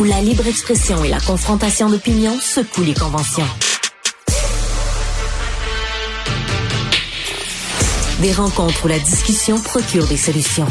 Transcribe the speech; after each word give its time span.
Où 0.00 0.04
la 0.04 0.22
libre 0.22 0.46
expression 0.46 1.04
et 1.04 1.10
la 1.10 1.20
confrontation 1.20 1.90
d'opinions 1.90 2.38
secouent 2.40 2.84
les 2.84 2.94
conventions. 2.94 3.44
Des 8.22 8.32
rencontres 8.32 8.86
où 8.86 8.88
la 8.88 8.98
discussion 8.98 9.60
procure 9.60 10.06
des 10.06 10.16
solutions. 10.16 10.66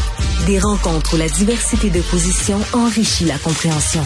Des 0.47 0.57
rencontres 0.57 1.13
où 1.13 1.17
la 1.17 1.29
diversité 1.29 1.91
de 1.91 2.02
positions 2.02 2.59
enrichit 2.73 3.25
la 3.25 3.38
compréhension. 3.38 4.03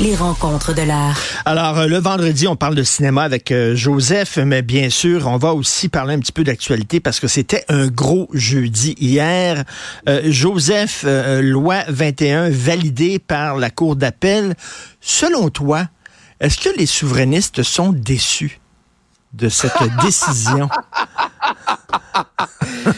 Les 0.00 0.14
rencontres 0.14 0.74
de 0.74 0.82
l'art. 0.82 1.18
Alors, 1.44 1.78
euh, 1.78 1.86
le 1.88 1.98
vendredi, 1.98 2.46
on 2.46 2.54
parle 2.54 2.76
de 2.76 2.84
cinéma 2.84 3.24
avec 3.24 3.50
euh, 3.50 3.74
Joseph, 3.74 4.36
mais 4.36 4.62
bien 4.62 4.90
sûr, 4.90 5.26
on 5.26 5.38
va 5.38 5.54
aussi 5.54 5.88
parler 5.88 6.14
un 6.14 6.20
petit 6.20 6.30
peu 6.30 6.44
d'actualité 6.44 7.00
parce 7.00 7.18
que 7.18 7.26
c'était 7.26 7.64
un 7.68 7.88
gros 7.88 8.28
jeudi 8.32 8.94
hier. 9.00 9.64
Euh, 10.08 10.22
Joseph, 10.26 11.04
loi 11.04 11.82
21 11.88 12.48
validée 12.50 13.18
par 13.18 13.56
la 13.56 13.70
Cour 13.70 13.96
d'appel. 13.96 14.54
Selon 15.00 15.50
toi, 15.50 15.88
est-ce 16.38 16.58
que 16.58 16.78
les 16.78 16.86
souverainistes 16.86 17.64
sont 17.64 17.92
déçus 17.92 18.60
de 19.32 19.48
cette 19.48 19.72
décision? 20.02 20.68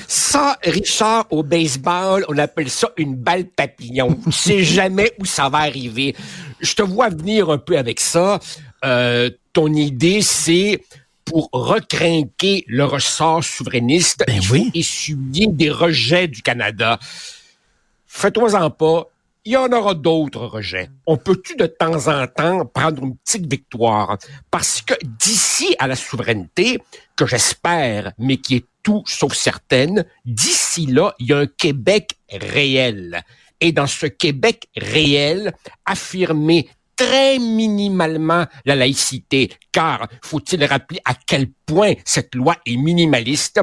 Ça, 0.07 0.59
Richard, 0.63 1.27
au 1.31 1.43
baseball, 1.43 2.25
on 2.29 2.39
appelle 2.39 2.71
ça 2.71 2.91
une 2.97 3.17
balle 3.17 3.47
papillon. 3.47 4.19
Tu 4.25 4.33
sais 4.33 4.65
jamais 4.65 5.13
où 5.19 5.25
ça 5.25 5.49
va 5.49 5.59
arriver. 5.59 6.15
Je 6.61 6.75
te 6.75 6.83
vois 6.83 7.09
venir 7.09 7.51
un 7.51 7.59
peu 7.59 7.79
avec 7.79 8.01
ça. 8.01 8.39
Euh, 8.85 9.31
ton 9.53 9.73
idée, 9.73 10.23
c'est 10.23 10.81
pour 11.25 11.49
recrinquer 11.53 12.65
le 12.67 12.85
ressort 12.85 13.45
souverainiste, 13.45 14.25
ben 14.27 14.35
il 14.37 14.45
faut 14.45 14.57
essuyer 14.75 15.47
des 15.47 15.71
rejets 15.71 16.27
du 16.27 16.43
Canada. 16.43 16.99
Fais-toi-en 18.07 18.71
pas, 18.71 19.07
il 19.45 19.53
y 19.53 19.57
en 19.57 19.73
aura 19.73 19.95
d'autres 19.95 20.47
rejets. 20.47 20.91
On 21.07 21.17
peut-tu 21.17 21.57
de 21.57 21.67
temps 21.67 22.09
en 22.09 22.27
temps 22.27 22.67
prendre 22.67 23.03
une 23.03 23.17
petite 23.17 23.51
victoire? 23.51 24.19
Parce 24.51 24.83
que 24.83 24.95
d'ici 25.03 25.75
à 25.79 25.87
la 25.87 25.97
souveraineté, 25.97 26.79
que 27.17 27.27
j'espère, 27.27 28.13
mais 28.19 28.37
qui 28.37 28.57
est 28.57 28.67
tout 28.83 29.03
sauf 29.07 29.35
certaine, 29.35 30.05
d'ici 30.25 30.87
là, 30.87 31.15
il 31.19 31.29
y 31.29 31.33
a 31.33 31.39
un 31.39 31.47
Québec 31.47 32.17
réel. 32.31 33.23
Et 33.61 33.73
dans 33.73 33.87
ce 33.87 34.07
Québec 34.07 34.69
réel, 34.77 35.53
affirmer 35.85 36.69
très 37.01 37.39
minimalement 37.39 38.45
la 38.67 38.77
laïcité, 38.77 39.51
car 39.73 40.07
faut-il 40.23 40.63
rappeler 40.67 41.01
à 41.07 41.15
quel 41.15 41.47
point 41.65 41.95
cette 42.05 42.35
loi 42.35 42.57
est 42.67 42.77
minimaliste, 42.77 43.59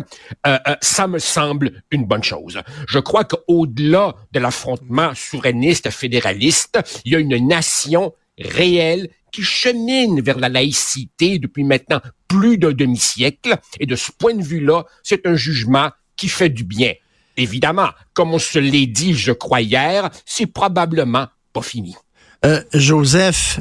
euh, 0.48 0.58
euh, 0.68 0.76
ça 0.82 1.08
me 1.08 1.20
semble 1.20 1.84
une 1.92 2.06
bonne 2.06 2.24
chose. 2.24 2.60
Je 2.88 2.98
crois 2.98 3.26
qu'au-delà 3.26 4.16
de 4.32 4.40
l'affrontement 4.40 5.14
souverainiste 5.14 5.92
fédéraliste, 5.92 6.80
il 7.06 7.12
y 7.12 7.16
a 7.16 7.20
une 7.20 7.48
nation 7.48 8.12
réelle 8.40 9.08
qui 9.32 9.44
chemine 9.44 10.20
vers 10.20 10.40
la 10.40 10.50
laïcité 10.50 11.38
depuis 11.38 11.64
maintenant 11.64 12.02
plus 12.28 12.58
d'un 12.58 12.72
demi-siècle, 12.72 13.56
et 13.80 13.86
de 13.86 13.96
ce 13.96 14.12
point 14.12 14.34
de 14.34 14.44
vue-là, 14.44 14.86
c'est 15.04 15.28
un 15.28 15.36
jugement 15.36 15.92
qui 16.16 16.28
fait 16.28 16.50
du 16.50 16.64
bien. 16.64 16.94
Évidemment, 17.36 17.90
comme 18.16 18.34
on 18.34 18.40
se 18.40 18.58
l'est 18.58 18.88
dit, 18.88 19.14
je 19.14 19.32
crois 19.32 19.62
hier, 19.62 20.10
c'est 20.26 20.48
probablement 20.48 21.28
pas 21.54 21.62
fini. 21.62 21.96
Euh, 22.46 22.62
Joseph, 22.74 23.60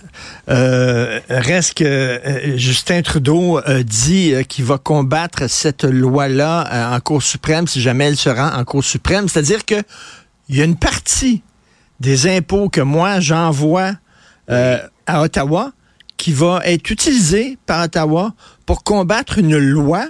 euh, 0.50 1.20
reste 1.30 1.74
que 1.78 1.84
euh, 1.84 2.58
Justin 2.58 3.00
Trudeau 3.00 3.60
dit 3.84 4.34
qu'il 4.48 4.64
va 4.64 4.76
combattre 4.76 5.48
cette 5.48 5.84
loi-là 5.84 6.94
en 6.94 7.00
Cour 7.00 7.22
suprême 7.22 7.66
si 7.66 7.80
jamais 7.80 8.04
elle 8.04 8.16
se 8.16 8.28
rend 8.28 8.52
en 8.52 8.64
Cour 8.64 8.84
suprême. 8.84 9.28
C'est-à-dire 9.28 9.64
que 9.64 9.82
il 10.48 10.56
y 10.56 10.60
a 10.60 10.64
une 10.64 10.76
partie 10.76 11.42
des 12.00 12.28
impôts 12.28 12.68
que 12.68 12.82
moi 12.82 13.18
j'envoie 13.20 13.92
à 14.48 15.22
Ottawa 15.22 15.72
qui 16.16 16.32
va 16.32 16.60
être 16.64 16.90
utilisée 16.90 17.58
par 17.66 17.84
Ottawa 17.84 18.34
pour 18.66 18.84
combattre 18.84 19.38
une 19.38 19.56
loi 19.56 20.06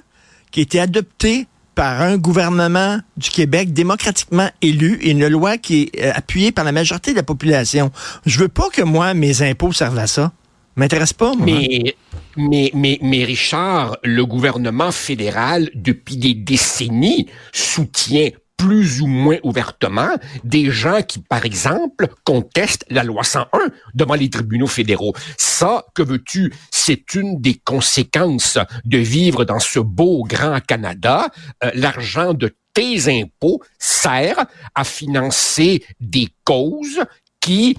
qui 0.51 0.61
a 0.61 0.63
été 0.65 0.81
adoptée 0.81 1.47
par 1.77 2.01
un 2.01 2.17
gouvernement 2.17 2.99
du 3.19 3.31
Québec 3.31 3.73
démocratiquement 3.73 4.49
élu 4.63 4.99
et 5.03 5.11
une 5.11 5.29
loi 5.29 5.59
qui 5.59 5.83
est 5.83 6.03
euh, 6.03 6.13
appuyée 6.15 6.51
par 6.51 6.65
la 6.65 6.73
majorité 6.73 7.13
de 7.13 7.17
la 7.17 7.23
population. 7.23 7.93
Je 8.25 8.41
veux 8.41 8.49
pas 8.49 8.69
que 8.71 8.83
moi, 8.83 9.15
mes 9.15 9.43
impôts 9.43 9.73
servent 9.73 9.99
à 9.99 10.07
ça. 10.09 10.33
M'intéresse 10.75 11.13
pas, 11.13 11.35
moi. 11.35 11.47
Mais, 11.47 11.95
mais, 12.37 12.71
mais, 12.75 12.99
mais 13.03 13.25
Richard, 13.25 13.99
le 14.03 14.25
gouvernement 14.25 14.91
fédéral, 14.91 15.71
depuis 15.75 16.17
des 16.17 16.35
décennies, 16.35 17.29
soutient 17.53 18.31
plus 18.57 19.01
ou 19.01 19.07
moins 19.07 19.39
ouvertement 19.43 20.17
des 20.45 20.71
gens 20.71 21.03
qui, 21.03 21.19
par 21.19 21.45
exemple, 21.45 22.09
contestent 22.25 22.87
la 22.91 23.03
loi 23.03 23.23
101 23.23 23.47
devant 23.95 24.15
les 24.15 24.31
tribunaux 24.31 24.67
fédéraux. 24.67 25.15
Ça, 25.37 25.85
que 25.95 26.03
veux-tu, 26.03 26.53
c'est 26.71 27.15
une 27.15 27.41
des 27.41 27.55
conséquences 27.55 28.59
de 28.85 28.99
vivre 28.99 29.45
dans 29.45 29.61
ce 29.61 29.79
beau 29.79 30.25
grand 30.25 30.61
Canada. 30.61 31.29
Euh, 31.65 31.71
l'argent 31.75 32.35
de 32.35 32.55
tes 32.73 33.21
impôts 33.21 33.63
sert 33.79 34.47
à 34.75 34.85
financer 34.85 35.85
des 36.01 36.29
causes 36.45 37.01
qui 37.41 37.77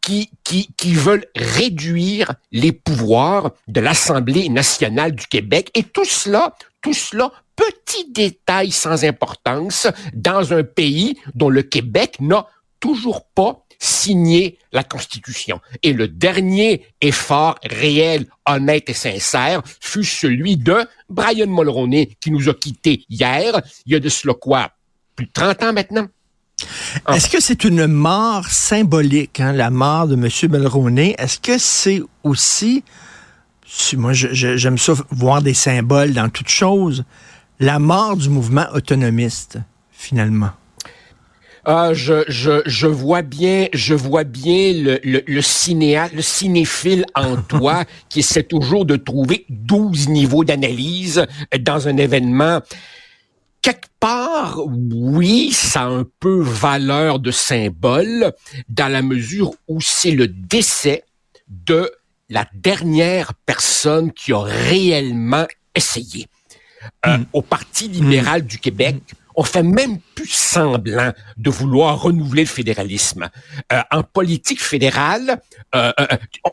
qui, 0.00 0.30
qui, 0.42 0.70
qui, 0.76 0.94
veulent 0.94 1.26
réduire 1.36 2.32
les 2.50 2.72
pouvoirs 2.72 3.50
de 3.66 3.80
l'Assemblée 3.80 4.48
nationale 4.48 5.12
du 5.12 5.26
Québec. 5.26 5.70
Et 5.74 5.82
tout 5.82 6.06
cela, 6.06 6.54
tout 6.82 6.94
cela 6.94 7.32
petit 7.56 8.10
détail 8.10 8.70
sans 8.70 9.04
importance 9.04 9.88
dans 10.14 10.52
un 10.52 10.62
pays 10.62 11.18
dont 11.34 11.48
le 11.48 11.62
Québec 11.62 12.16
n'a 12.20 12.46
toujours 12.80 13.26
pas 13.34 13.64
signé 13.78 14.58
la 14.72 14.82
Constitution. 14.82 15.60
Et 15.82 15.92
le 15.92 16.08
dernier 16.08 16.86
effort 17.00 17.56
réel, 17.64 18.26
honnête 18.46 18.90
et 18.90 18.94
sincère 18.94 19.62
fut 19.80 20.04
celui 20.04 20.56
de 20.56 20.86
Brian 21.08 21.46
Mulroney, 21.46 22.16
qui 22.20 22.30
nous 22.30 22.48
a 22.48 22.54
quittés 22.54 23.04
hier, 23.08 23.60
il 23.86 23.92
y 23.92 23.96
a 23.96 24.00
de 24.00 24.08
cela 24.08 24.34
quoi, 24.34 24.70
plus 25.14 25.26
de 25.26 25.32
30 25.32 25.62
ans 25.62 25.72
maintenant? 25.72 26.06
Est-ce 27.12 27.28
que 27.28 27.40
c'est 27.40 27.62
une 27.64 27.86
mort 27.86 28.46
symbolique, 28.46 29.38
hein, 29.38 29.52
la 29.52 29.70
mort 29.70 30.08
de 30.08 30.14
M. 30.14 30.28
Mulroney? 30.50 31.14
Est-ce 31.16 31.38
que 31.38 31.56
c'est 31.56 32.02
aussi, 32.24 32.82
moi 33.96 34.12
j'aime 34.12 34.78
ça 34.78 34.94
voir 35.10 35.42
des 35.42 35.54
symboles 35.54 36.12
dans 36.12 36.28
toute 36.28 36.48
chose, 36.48 37.04
la 37.60 37.78
mort 37.78 38.16
du 38.16 38.28
mouvement 38.28 38.66
autonomiste, 38.72 39.58
finalement? 39.92 40.50
Ah, 41.64 41.92
je, 41.92 42.24
je, 42.28 42.62
je 42.64 42.86
vois 42.86 43.20
bien, 43.20 43.68
je 43.74 43.92
vois 43.94 44.24
bien 44.24 44.72
le, 44.72 45.00
le, 45.04 45.22
le, 45.26 45.42
le 46.14 46.22
cinéphile 46.22 47.04
en 47.14 47.36
toi 47.48 47.84
qui 48.08 48.20
essaie 48.20 48.44
toujours 48.44 48.86
de 48.86 48.96
trouver 48.96 49.44
12 49.50 50.08
niveaux 50.08 50.44
d'analyse 50.44 51.26
dans 51.60 51.86
un 51.86 51.98
événement. 51.98 52.60
Quelque 53.60 53.88
part, 54.00 54.60
oui, 54.66 55.50
ça 55.52 55.82
a 55.82 55.88
un 55.88 56.06
peu 56.20 56.40
valeur 56.40 57.18
de 57.18 57.30
symbole 57.30 58.32
dans 58.70 58.88
la 58.88 59.02
mesure 59.02 59.52
où 59.66 59.80
c'est 59.82 60.12
le 60.12 60.26
décès 60.26 61.04
de 61.48 61.90
la 62.28 62.46
dernière 62.54 63.34
personne 63.34 64.12
qui 64.12 64.32
a 64.32 64.42
réellement 64.42 65.46
essayé. 65.74 66.26
Euh, 67.06 67.18
mm. 67.18 67.26
Au 67.32 67.42
Parti 67.42 67.88
libéral 67.88 68.44
du 68.44 68.58
Québec, 68.58 68.96
on 69.38 69.44
fait 69.44 69.62
même 69.62 69.98
plus 70.16 70.32
semblant 70.32 71.12
de 71.36 71.48
vouloir 71.48 72.02
renouveler 72.02 72.42
le 72.42 72.48
fédéralisme. 72.48 73.30
Euh, 73.72 73.80
en 73.92 74.02
politique 74.02 74.60
fédérale, 74.60 75.40
euh, 75.76 75.92
euh, 76.00 76.06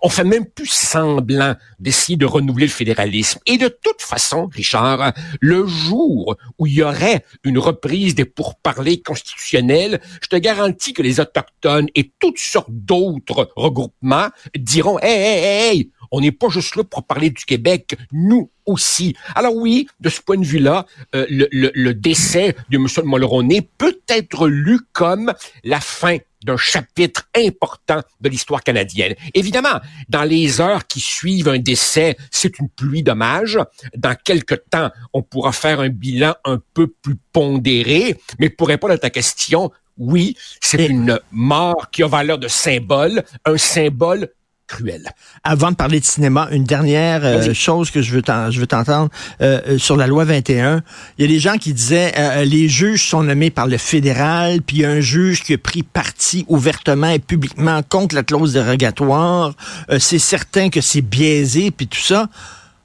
on 0.04 0.10
fait 0.10 0.24
même 0.24 0.46
plus 0.46 0.70
semblant 0.70 1.56
d'essayer 1.80 2.16
de 2.16 2.28
renouveler 2.28 2.68
le 2.68 2.72
fédéralisme. 2.72 3.40
Et 3.48 3.58
de 3.58 3.70
toute 3.70 4.04
façon, 4.04 4.46
Richard, 4.54 5.14
le 5.42 5.66
jour 5.66 6.38
où 6.60 6.68
il 6.68 6.74
y 6.74 6.84
aurait 6.84 7.26
une 7.44 7.58
reprise 7.58 8.14
des 8.14 8.26
pourparlers 8.26 9.02
constitutionnels, 9.02 10.00
je 10.22 10.28
te 10.28 10.36
garantis 10.36 10.94
que 10.94 11.02
les 11.02 11.20
autochtones 11.20 11.88
et 11.96 12.12
toutes 12.20 12.38
sortes 12.38 12.70
d'autres 12.70 13.52
regroupements 13.56 14.30
diront, 14.56 15.00
hey, 15.00 15.10
hey, 15.10 15.44
hey, 15.44 15.92
on 16.16 16.22
n'est 16.22 16.32
pas 16.32 16.48
juste 16.48 16.78
là 16.78 16.84
pour 16.86 17.04
parler 17.04 17.30
du 17.30 17.44
Québec, 17.44 17.98
nous 18.14 18.50
aussi. 18.66 19.18
Alors 19.36 19.54
oui, 19.54 19.88
de 20.00 20.08
ce 20.08 20.22
point 20.22 20.38
de 20.38 20.46
vue-là, 20.46 20.86
euh, 21.14 21.26
le, 21.30 21.50
le, 21.52 21.94
décès 21.94 22.56
de 22.70 22.78
M. 22.78 22.88
Mulroney 23.04 23.68
peut 23.78 24.00
être 24.08 24.48
lu 24.48 24.80
comme 24.94 25.34
la 25.66 25.82
fin 25.82 26.18
d'un 26.46 26.56
chapitre 26.56 27.28
important 27.36 28.02
de 28.22 28.30
l'histoire 28.30 28.64
canadienne. 28.64 29.16
Évidemment, 29.34 29.82
dans 30.08 30.24
les 30.24 30.62
heures 30.62 30.88
qui 30.88 31.02
suivent 31.02 31.50
un 31.50 31.60
décès, 31.60 32.16
c'est 32.32 32.60
une 32.60 32.70
pluie 32.70 33.04
d'hommages. 33.04 33.60
Dans 33.98 34.16
quelque 34.16 34.56
temps, 34.56 34.92
on 35.12 35.22
pourra 35.22 35.52
faire 35.52 35.82
un 35.82 35.90
bilan 35.90 36.34
un 36.46 36.62
peu 36.74 36.88
plus 36.88 37.18
pondéré, 37.34 38.16
mais 38.40 38.50
pour 38.50 38.70
répondre 38.70 38.94
à 38.94 38.98
ta 38.98 39.10
question, 39.10 39.70
oui, 39.98 40.36
c'est 40.62 40.86
une 40.88 41.20
mort 41.32 41.90
qui 41.92 42.04
a 42.04 42.08
valeur 42.08 42.38
de 42.38 42.48
symbole, 42.48 43.24
un 43.46 43.58
symbole 43.58 44.30
cruel. 44.68 45.10
Avant 45.44 45.72
de 45.72 45.76
parler 45.76 46.00
de 46.00 46.06
cinéma, 46.06 46.48
une 46.52 46.64
dernière 46.64 47.24
euh, 47.24 47.54
chose 47.54 47.92
que 47.92 48.02
je 48.02 48.12
veux 48.12 48.22
je 48.50 48.60
veux 48.60 48.68
t'entendre 48.68 49.10
euh, 49.42 49.62
euh, 49.68 49.78
sur 49.78 49.96
la 49.96 50.08
loi 50.08 50.26
21. 50.26 50.82
Il 51.18 51.26
y 51.26 51.26
a 51.26 51.32
des 51.32 51.40
gens 51.40 51.58
qui 51.58 51.74
disaient 51.74 52.14
les 52.46 52.68
juges 52.68 53.08
sont 53.08 53.24
nommés 53.24 53.52
par 53.52 53.68
le 53.68 53.78
fédéral, 53.78 54.62
puis 54.62 54.78
il 54.78 54.82
y 54.82 54.86
a 54.86 54.90
un 54.90 55.02
juge 55.02 55.44
qui 55.44 55.54
a 55.54 55.58
pris 55.58 55.84
parti 55.84 56.46
ouvertement 56.48 57.10
et 57.10 57.20
publiquement 57.20 57.82
contre 57.88 58.16
la 58.16 58.24
clause 58.24 58.54
dérogatoire. 58.54 59.54
c'est 60.00 60.20
certain 60.20 60.70
que 60.70 60.82
c'est 60.82 61.02
biaisé 61.02 61.72
puis 61.72 61.88
tout 61.88 62.02
ça. 62.02 62.30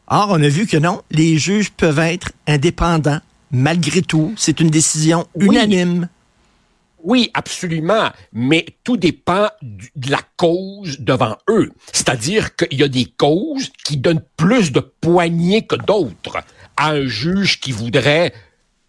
Or, 0.09 0.29
on 0.31 0.43
a 0.43 0.49
vu 0.49 0.67
que 0.67 0.76
non, 0.76 1.03
les 1.11 1.38
juges 1.38 1.71
peuvent 1.71 2.00
être 2.00 2.33
indépendants 2.47 3.21
malgré 3.53 4.03
tout. 4.03 4.35
C'est 4.37 4.61
une 4.61 4.71
décision 4.71 5.26
unanime. 5.38 6.00
Oui, 6.00 6.06
absolument, 7.35 8.11
mais 8.32 8.67
tout 8.85 8.97
dépend 8.97 9.49
de 9.62 10.11
la 10.11 10.20
cause 10.37 11.00
devant 11.00 11.37
eux. 11.49 11.70
C'est-à-dire 11.93 12.56
qu'il 12.56 12.79
y 12.79 12.82
a 12.82 12.88
des 12.88 13.06
causes 13.06 13.70
qui 13.85 13.97
donnent 13.97 14.25
plus 14.37 14.73
de 14.73 14.81
poignées 14.81 15.67
que 15.67 15.76
d'autres 15.76 16.38
à 16.76 16.91
un 16.91 17.06
juge 17.06 17.61
qui 17.61 17.73
voudrait 17.73 18.32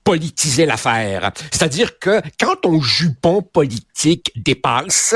politiser 0.04 0.66
l'affaire. 0.66 1.31
C'est-à-dire 1.52 2.00
que 2.00 2.22
quand 2.40 2.56
ton 2.62 2.81
jupon 2.81 3.42
politique 3.42 4.31
dépasse, 4.36 5.13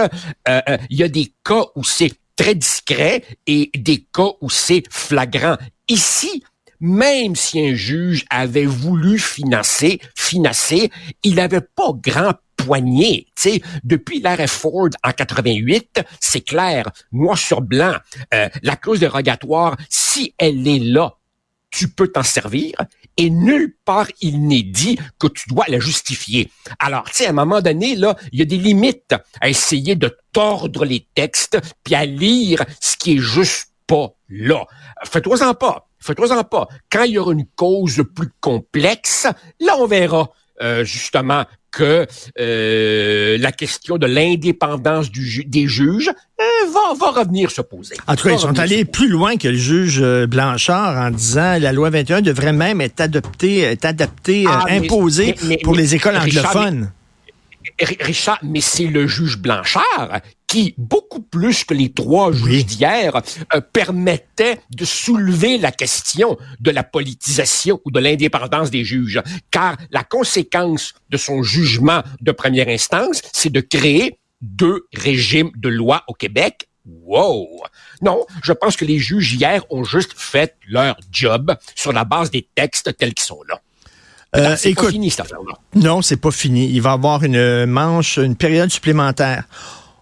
euh, 0.47 0.61
euh, 0.69 0.77
il 0.89 0.99
y 0.99 1.03
a 1.03 1.07
des 1.07 1.33
cas 1.43 1.63
où 1.75 1.83
c'est 1.83 2.13
très 2.35 2.55
discret 2.55 3.23
et 3.47 3.71
des 3.75 4.05
cas 4.13 4.31
où 4.41 4.49
c'est 4.49 4.83
flagrant. 4.91 5.57
Ici, 5.87 6.43
même 6.79 7.35
si 7.35 7.59
un 7.59 7.73
juge 7.73 8.25
avait 8.29 8.65
voulu 8.65 9.17
financer, 9.17 9.99
financer, 10.15 10.91
il 11.23 11.35
n'avait 11.35 11.61
pas 11.61 11.91
grand 11.93 12.33
poignée. 12.65 13.27
sais, 13.35 13.61
depuis 13.83 14.19
l'arrêt 14.21 14.47
Ford 14.47 14.89
en 15.03 15.11
88, 15.11 16.01
c'est 16.19 16.41
clair, 16.41 16.89
noir 17.11 17.37
sur 17.37 17.61
blanc, 17.61 17.93
euh, 18.33 18.49
la 18.63 18.75
clause 18.75 18.99
dérogatoire, 18.99 19.77
si 19.89 20.33
elle 20.37 20.67
est 20.67 20.79
là, 20.79 21.15
tu 21.69 21.89
peux 21.89 22.07
t'en 22.07 22.23
servir 22.23 22.73
et 23.17 23.29
nulle 23.29 23.75
part 23.85 24.07
il 24.21 24.47
n'est 24.47 24.63
dit 24.63 24.97
que 25.19 25.27
tu 25.27 25.49
dois 25.49 25.65
la 25.67 25.79
justifier. 25.79 26.49
Alors, 26.79 27.03
tu 27.05 27.15
sais, 27.15 27.27
à 27.27 27.29
un 27.29 27.33
moment 27.33 27.61
donné, 27.61 27.95
là, 27.95 28.15
il 28.31 28.39
y 28.39 28.41
a 28.41 28.45
des 28.45 28.57
limites 28.57 29.13
à 29.41 29.49
essayer 29.49 29.95
de 29.95 30.15
tordre 30.31 30.85
les 30.85 31.05
textes 31.15 31.59
puis 31.83 31.95
à 31.95 32.05
lire 32.05 32.63
ce 32.81 32.95
qui 32.97 33.15
est 33.15 33.19
juste 33.21 33.71
pas 33.87 34.15
là. 34.29 34.65
Fais-toi-en 35.03 35.53
pas. 35.53 35.87
Fais-toi-en 35.99 36.43
pas. 36.43 36.67
Quand 36.89 37.03
il 37.03 37.11
y 37.11 37.17
aura 37.17 37.33
une 37.33 37.47
cause 37.55 38.03
plus 38.15 38.31
complexe, 38.39 39.27
là, 39.59 39.75
on 39.77 39.85
verra. 39.85 40.31
Euh, 40.61 40.85
justement 40.85 41.43
que 41.75 42.07
euh, 42.39 43.37
la 43.37 43.51
question 43.51 43.97
de 43.97 44.07
l'indépendance 44.07 45.11
des 45.11 45.67
juges 45.67 46.09
euh, 46.09 46.43
va, 46.71 46.93
va 46.97 47.19
revenir 47.19 47.51
se 47.51 47.61
poser. 47.61 47.95
En 48.07 48.15
tout 48.15 48.27
cas, 48.27 48.33
ils 48.33 48.39
sont 48.39 48.57
allés 48.57 48.85
plus 48.85 49.09
loin 49.09 49.35
que 49.35 49.49
le 49.49 49.57
juge 49.57 50.01
Blanchard 50.25 50.97
en 50.97 51.11
disant 51.11 51.59
la 51.59 51.71
loi 51.73 51.89
21 51.89 52.21
devrait 52.21 52.53
même 52.53 52.81
être 52.81 53.01
adoptée, 53.01 53.59
être 53.59 53.85
adaptée, 53.85 54.45
ah, 54.47 54.65
imposée 54.69 55.35
pour 55.63 55.75
les 55.75 55.95
écoles 55.95 56.17
anglophones. 56.17 56.91
Richard, 57.79 58.39
mais 58.43 58.61
c'est 58.61 58.87
le 58.87 59.05
juge 59.07 59.37
Blanchard 59.37 60.21
qui, 60.55 60.73
beaucoup 60.77 61.19
plus 61.19 61.65
que 61.65 61.73
les 61.73 61.91
trois 61.91 62.31
juges 62.31 62.65
d'hier, 62.65 63.21
euh, 63.53 63.59
permettait 63.59 64.61
de 64.73 64.85
soulever 64.85 65.57
la 65.57 65.73
question 65.73 66.37
de 66.61 66.71
la 66.71 66.81
politisation 66.81 67.81
ou 67.83 67.91
de 67.91 67.99
l'indépendance 67.99 68.71
des 68.71 68.85
juges. 68.85 69.21
Car 69.51 69.75
la 69.91 70.05
conséquence 70.05 70.93
de 71.09 71.17
son 71.17 71.43
jugement 71.43 72.03
de 72.21 72.31
première 72.31 72.69
instance, 72.69 73.21
c'est 73.33 73.51
de 73.51 73.59
créer 73.59 74.17
deux 74.41 74.87
régimes 74.93 75.51
de 75.57 75.67
loi 75.67 76.03
au 76.07 76.13
Québec. 76.13 76.69
Wow! 76.85 77.63
Non, 78.01 78.25
je 78.41 78.53
pense 78.53 78.77
que 78.77 78.85
les 78.85 78.99
juges 78.99 79.33
hier 79.33 79.61
ont 79.69 79.83
juste 79.83 80.13
fait 80.15 80.55
leur 80.69 80.95
job 81.11 81.53
sur 81.75 81.91
la 81.91 82.05
base 82.05 82.31
des 82.31 82.47
textes 82.55 82.95
tels 82.95 83.13
qu'ils 83.13 83.25
sont 83.25 83.43
là. 83.49 83.59
Euh, 84.37 84.55
c'est 84.57 84.73
pas 84.73 84.89
fini, 84.89 85.09
cette 85.09 85.21
affaire-là. 85.21 85.55
Non, 85.75 86.01
c'est 86.01 86.15
pas 86.15 86.31
fini. 86.31 86.69
Il 86.69 86.81
va 86.81 86.91
y 86.91 86.93
avoir 86.93 87.23
une 87.23 87.65
manche, 87.65 88.17
une 88.17 88.37
période 88.37 88.69
supplémentaire. 88.69 89.43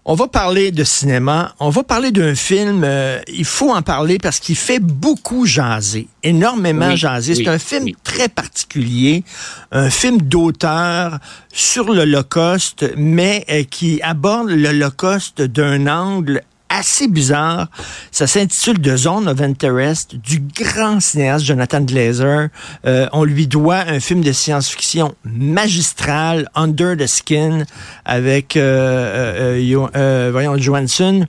On 0.06 0.14
va 0.14 0.28
parler 0.28 0.70
de 0.70 0.84
cinéma. 0.84 1.54
On 1.60 1.70
va 1.70 1.82
parler 1.82 2.10
d'un 2.10 2.34
film. 2.34 2.82
Euh, 2.84 3.20
il 3.26 3.46
faut 3.46 3.72
en 3.72 3.80
parler 3.80 4.18
parce 4.18 4.38
qu'il 4.38 4.56
fait 4.56 4.78
beaucoup 4.78 5.46
jaser, 5.46 6.08
énormément 6.22 6.94
jaser. 6.94 7.34
C'est 7.34 7.48
un 7.48 7.58
film 7.58 7.88
très 8.02 8.28
particulier, 8.28 9.24
un 9.72 9.88
film 9.88 10.20
d'auteur 10.20 11.20
sur 11.50 11.90
l'Holocauste, 11.90 12.92
mais 12.98 13.46
euh, 13.50 13.64
qui 13.64 14.02
aborde 14.02 14.50
l'Holocauste 14.50 15.40
d'un 15.40 15.86
angle 15.86 16.42
assez 16.74 17.08
bizarre. 17.08 17.68
Ça 18.10 18.26
s'intitule 18.26 18.80
The 18.80 18.96
Zone 18.96 19.28
of 19.28 19.40
Interest 19.40 20.16
du 20.16 20.40
grand 20.40 21.00
cinéaste 21.00 21.44
Jonathan 21.44 21.80
Glazer. 21.80 22.48
Euh, 22.86 23.08
on 23.12 23.24
lui 23.24 23.46
doit 23.46 23.78
un 23.86 24.00
film 24.00 24.22
de 24.22 24.32
science-fiction 24.32 25.14
magistral, 25.24 26.48
Under 26.54 26.96
the 26.96 27.06
Skin, 27.06 27.64
avec 28.04 28.56
euh, 28.56 29.54
euh, 29.56 29.88
euh 29.96 30.30
voyons 30.32 30.56
Johansson, 30.56 31.26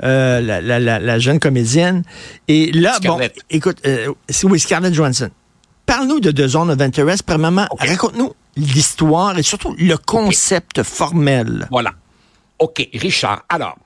la, 0.00 0.40
la, 0.40 0.78
la, 0.80 1.18
jeune 1.18 1.40
comédienne. 1.40 2.02
Et 2.48 2.72
là, 2.72 2.98
bon, 3.02 3.18
écoute, 3.50 3.82
oui, 4.44 4.60
Scarlett 4.60 4.94
Johansson. 4.94 5.30
Parle-nous 5.86 6.20
de 6.20 6.30
The 6.30 6.48
Zone 6.48 6.70
of 6.70 6.80
Interest. 6.80 7.22
Premièrement, 7.24 7.66
raconte-nous 7.78 8.32
l'histoire 8.56 9.36
et 9.38 9.42
surtout 9.42 9.74
le 9.78 9.96
concept 9.96 10.82
formel. 10.82 11.68
Voilà. 11.70 11.92
OK, 12.58 12.88
Richard. 12.94 13.44
Alors, 13.48 13.76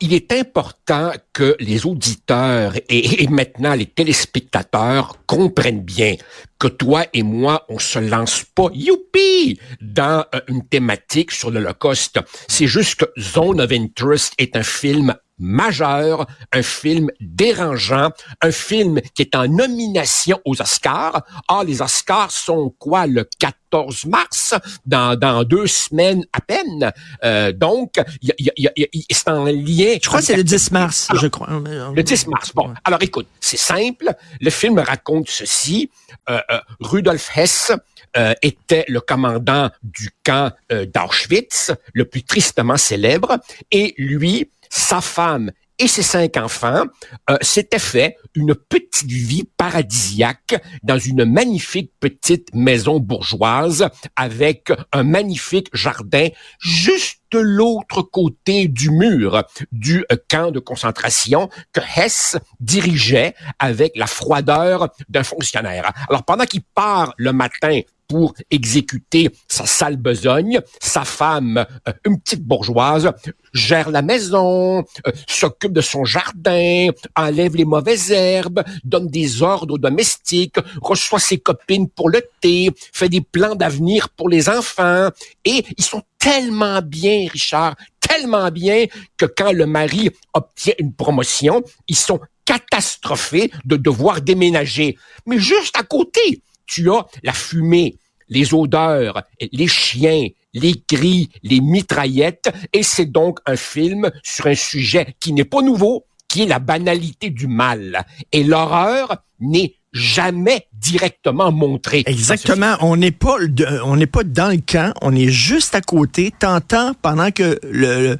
il 0.00 0.12
est 0.12 0.32
important 0.32 1.12
que 1.32 1.56
les 1.60 1.86
auditeurs 1.86 2.74
et, 2.88 3.26
maintenant 3.28 3.74
les 3.74 3.86
téléspectateurs 3.86 5.16
comprennent 5.26 5.82
bien 5.82 6.16
que 6.58 6.68
toi 6.68 7.04
et 7.12 7.22
moi, 7.22 7.64
on 7.68 7.78
se 7.78 7.98
lance 7.98 8.44
pas, 8.54 8.68
youpi, 8.72 9.58
dans 9.80 10.24
euh, 10.34 10.40
une 10.48 10.66
thématique 10.66 11.30
sur 11.30 11.50
l'Holocauste. 11.50 12.20
C'est 12.48 12.66
juste 12.66 12.96
que 12.96 13.20
Zone 13.20 13.60
of 13.60 13.70
Interest 13.70 14.32
est 14.38 14.56
un 14.56 14.62
film 14.62 15.14
majeur, 15.38 16.26
un 16.52 16.62
film 16.62 17.10
dérangeant, 17.20 18.10
un 18.40 18.50
film 18.50 19.00
qui 19.14 19.22
est 19.22 19.34
en 19.34 19.48
nomination 19.48 20.40
aux 20.44 20.60
Oscars. 20.60 21.22
Ah, 21.48 21.62
les 21.66 21.82
Oscars 21.82 22.30
sont 22.30 22.74
quoi 22.78 23.06
le 23.06 23.28
14 23.38 24.06
mars, 24.06 24.54
dans, 24.86 25.18
dans 25.18 25.44
deux 25.44 25.66
semaines 25.66 26.24
à 26.32 26.40
peine. 26.40 26.92
Euh, 27.24 27.52
donc, 27.52 27.94
c'est 28.22 29.28
en 29.28 29.44
lien. 29.44 29.96
Je 30.00 30.06
crois 30.06 30.20
que 30.20 30.26
c'est 30.26 30.36
le 30.36 30.44
10 30.44 30.70
mars, 30.70 31.08
je 31.20 31.26
crois. 31.26 31.48
Le 31.94 32.02
10 32.02 32.28
mars. 32.28 32.52
Bon, 32.54 32.72
alors 32.84 33.02
écoute, 33.02 33.26
c'est 33.40 33.56
simple. 33.56 34.10
Le 34.40 34.50
film 34.50 34.78
raconte 34.78 35.28
ceci. 35.28 35.90
Euh, 36.30 36.40
euh, 36.50 36.60
Rudolf 36.80 37.36
Hess 37.36 37.72
euh, 38.16 38.32
était 38.42 38.84
le 38.86 39.00
commandant 39.00 39.70
du 39.82 40.10
camp 40.24 40.52
euh, 40.70 40.86
d'Auschwitz, 40.86 41.72
le 41.92 42.04
plus 42.04 42.22
tristement 42.22 42.76
célèbre, 42.76 43.38
et 43.72 43.92
lui 43.98 44.48
sa 44.74 45.00
femme 45.00 45.52
et 45.78 45.86
ses 45.86 46.02
cinq 46.02 46.36
enfants 46.36 46.84
euh, 47.30 47.36
s'étaient 47.40 47.78
fait 47.78 48.16
une 48.34 48.54
petite 48.54 49.10
vie 49.10 49.44
paradisiaque 49.56 50.60
dans 50.82 50.98
une 50.98 51.24
magnifique 51.24 51.92
petite 52.00 52.52
maison 52.54 52.98
bourgeoise 52.98 53.88
avec 54.16 54.72
un 54.92 55.04
magnifique 55.04 55.68
jardin 55.72 56.28
juste 56.58 57.20
l'autre 57.32 58.02
côté 58.02 58.68
du 58.68 58.90
mur 58.90 59.44
du 59.72 60.04
euh, 60.10 60.16
camp 60.28 60.50
de 60.50 60.60
concentration 60.60 61.48
que 61.72 61.80
Hess 61.96 62.36
dirigeait 62.60 63.34
avec 63.58 63.96
la 63.96 64.06
froideur 64.06 64.90
d'un 65.08 65.24
fonctionnaire. 65.24 65.92
Alors 66.08 66.24
pendant 66.24 66.46
qu'il 66.46 66.62
part 66.62 67.14
le 67.16 67.32
matin 67.32 67.80
pour 68.08 68.34
exécuter 68.50 69.30
sa 69.48 69.66
sale 69.66 69.96
besogne. 69.96 70.60
Sa 70.80 71.04
femme, 71.04 71.64
euh, 71.88 71.92
une 72.04 72.20
petite 72.20 72.42
bourgeoise, 72.42 73.10
gère 73.52 73.90
la 73.90 74.02
maison, 74.02 74.78
euh, 74.78 75.12
s'occupe 75.28 75.72
de 75.72 75.80
son 75.80 76.04
jardin, 76.04 76.88
enlève 77.16 77.56
les 77.56 77.64
mauvaises 77.64 78.10
herbes, 78.10 78.62
donne 78.84 79.08
des 79.08 79.42
ordres 79.42 79.74
aux 79.74 79.78
domestiques, 79.78 80.56
reçoit 80.80 81.20
ses 81.20 81.38
copines 81.38 81.88
pour 81.88 82.08
le 82.08 82.22
thé, 82.40 82.70
fait 82.92 83.08
des 83.08 83.20
plans 83.20 83.54
d'avenir 83.54 84.08
pour 84.10 84.28
les 84.28 84.48
enfants. 84.48 85.08
Et 85.44 85.64
ils 85.76 85.84
sont 85.84 86.02
tellement 86.18 86.80
bien, 86.82 87.26
Richard, 87.30 87.76
tellement 88.00 88.50
bien 88.50 88.86
que 89.16 89.26
quand 89.26 89.52
le 89.52 89.66
mari 89.66 90.10
obtient 90.32 90.74
une 90.78 90.94
promotion, 90.94 91.62
ils 91.88 91.96
sont 91.96 92.20
catastrophés 92.44 93.50
de 93.64 93.76
devoir 93.76 94.20
déménager. 94.20 94.96
Mais 95.26 95.38
juste 95.38 95.76
à 95.78 95.82
côté, 95.82 96.42
tu 96.66 96.90
as 96.90 97.06
la 97.22 97.32
fumée, 97.32 97.98
les 98.28 98.54
odeurs, 98.54 99.22
les 99.52 99.68
chiens, 99.68 100.28
les 100.52 100.74
cris, 100.80 101.28
les 101.42 101.60
mitraillettes, 101.60 102.52
et 102.72 102.82
c'est 102.82 103.06
donc 103.06 103.40
un 103.46 103.56
film 103.56 104.10
sur 104.22 104.46
un 104.46 104.54
sujet 104.54 105.14
qui 105.20 105.32
n'est 105.32 105.44
pas 105.44 105.62
nouveau, 105.62 106.06
qui 106.28 106.42
est 106.42 106.46
la 106.46 106.58
banalité 106.58 107.30
du 107.30 107.46
mal. 107.46 108.06
Et 108.32 108.44
l'horreur 108.44 109.16
n'est 109.40 109.74
jamais 109.94 110.66
directement 110.74 111.50
montré. 111.50 112.02
Exactement. 112.06 112.76
On 112.80 112.96
n'est 112.96 113.12
pas, 113.12 113.36
on 113.84 113.96
n'est 113.96 114.06
pas 114.06 114.24
dans 114.24 114.48
le 114.48 114.58
camp. 114.58 114.92
On 115.00 115.14
est 115.14 115.30
juste 115.30 115.74
à 115.74 115.80
côté. 115.80 116.34
T'entends 116.38 116.92
pendant 117.00 117.30
que 117.30 117.58
le, 117.62 118.18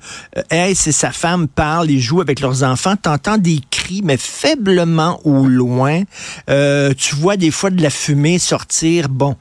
Ace 0.50 0.86
et 0.86 0.92
sa 0.92 1.10
femme 1.10 1.48
parlent 1.48 1.90
et 1.90 1.98
jouent 1.98 2.22
avec 2.22 2.40
leurs 2.40 2.62
enfants. 2.62 2.96
T'entends 2.96 3.38
des 3.38 3.60
cris, 3.70 4.00
mais 4.02 4.16
faiblement 4.16 5.20
au 5.26 5.46
loin. 5.46 6.02
Euh, 6.48 6.94
tu 6.96 7.16
vois 7.16 7.36
des 7.36 7.50
fois 7.50 7.70
de 7.70 7.82
la 7.82 7.90
fumée 7.90 8.38
sortir. 8.38 9.08
Bon. 9.08 9.36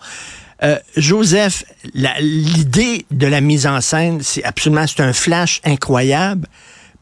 Euh, 0.63 0.77
Joseph, 0.97 1.65
l'idée 1.93 3.05
de 3.11 3.27
la 3.27 3.41
mise 3.41 3.67
en 3.67 3.81
scène, 3.81 4.21
c'est 4.21 4.43
absolument, 4.43 4.85
c'est 4.87 5.01
un 5.01 5.11
flash 5.11 5.61
incroyable, 5.65 6.47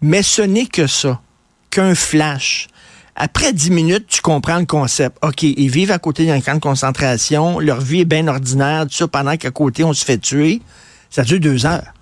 mais 0.01 0.23
ce 0.23 0.41
n'est 0.41 0.65
que 0.65 0.87
ça, 0.87 1.21
qu'un 1.69 1.93
flash. 1.93 2.67
Après 3.15 3.53
dix 3.53 3.71
minutes, 3.71 4.07
tu 4.07 4.21
comprends 4.21 4.59
le 4.59 4.65
concept. 4.65 5.17
OK, 5.21 5.43
ils 5.43 5.69
vivent 5.69 5.91
à 5.91 5.99
côté 5.99 6.25
d'un 6.25 6.39
camp 6.41 6.55
de 6.55 6.59
concentration, 6.59 7.59
leur 7.59 7.81
vie 7.81 8.01
est 8.01 8.05
bien 8.05 8.27
ordinaire, 8.27 8.83
tout 8.87 8.95
ça, 8.95 9.07
pendant 9.07 9.35
qu'à 9.37 9.51
côté, 9.51 9.83
on 9.83 9.93
se 9.93 10.05
fait 10.05 10.17
tuer. 10.17 10.61
Ça 11.09 11.23
dure 11.23 11.39
deux 11.39 11.65
heures. 11.65 11.93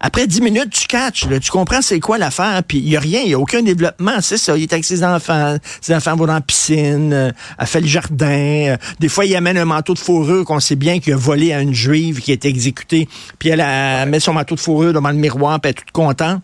Après 0.00 0.28
dix 0.28 0.40
minutes, 0.40 0.70
tu 0.70 0.86
catches, 0.86 1.26
tu 1.40 1.50
comprends 1.50 1.82
c'est 1.82 1.98
quoi 1.98 2.18
l'affaire, 2.18 2.62
puis 2.62 2.78
il 2.78 2.84
n'y 2.84 2.96
a 2.96 3.00
rien, 3.00 3.20
il 3.22 3.28
n'y 3.28 3.34
a 3.34 3.38
aucun 3.38 3.62
développement, 3.62 4.20
c'est 4.20 4.36
ça. 4.36 4.56
Il 4.56 4.62
est 4.62 4.72
avec 4.72 4.84
ses 4.84 5.02
enfants, 5.02 5.56
ses 5.80 5.92
enfants 5.92 6.14
vont 6.14 6.26
dans 6.26 6.34
la 6.34 6.40
piscine, 6.40 7.12
euh, 7.12 7.32
elle 7.58 7.66
fait 7.66 7.80
le 7.80 7.88
jardin, 7.88 8.26
euh, 8.26 8.76
des 9.00 9.08
fois 9.08 9.24
il 9.24 9.34
amène 9.34 9.58
un 9.58 9.64
manteau 9.64 9.94
de 9.94 9.98
fourrure 9.98 10.44
qu'on 10.44 10.60
sait 10.60 10.76
bien 10.76 11.00
qu'il 11.00 11.14
a 11.14 11.16
volé 11.16 11.52
à 11.52 11.60
une 11.60 11.74
juive 11.74 12.20
qui 12.20 12.30
a 12.30 12.34
été 12.34 12.46
exécutée, 12.46 13.08
puis 13.40 13.48
elle, 13.48 14.08
met 14.08 14.20
son 14.20 14.34
manteau 14.34 14.54
de 14.54 14.60
fourrure 14.60 14.92
devant 14.92 15.10
le 15.10 15.16
miroir, 15.16 15.58
puis 15.58 15.70
elle 15.70 15.76
est 15.76 15.80
toute 15.80 15.90
contente. 15.90 16.42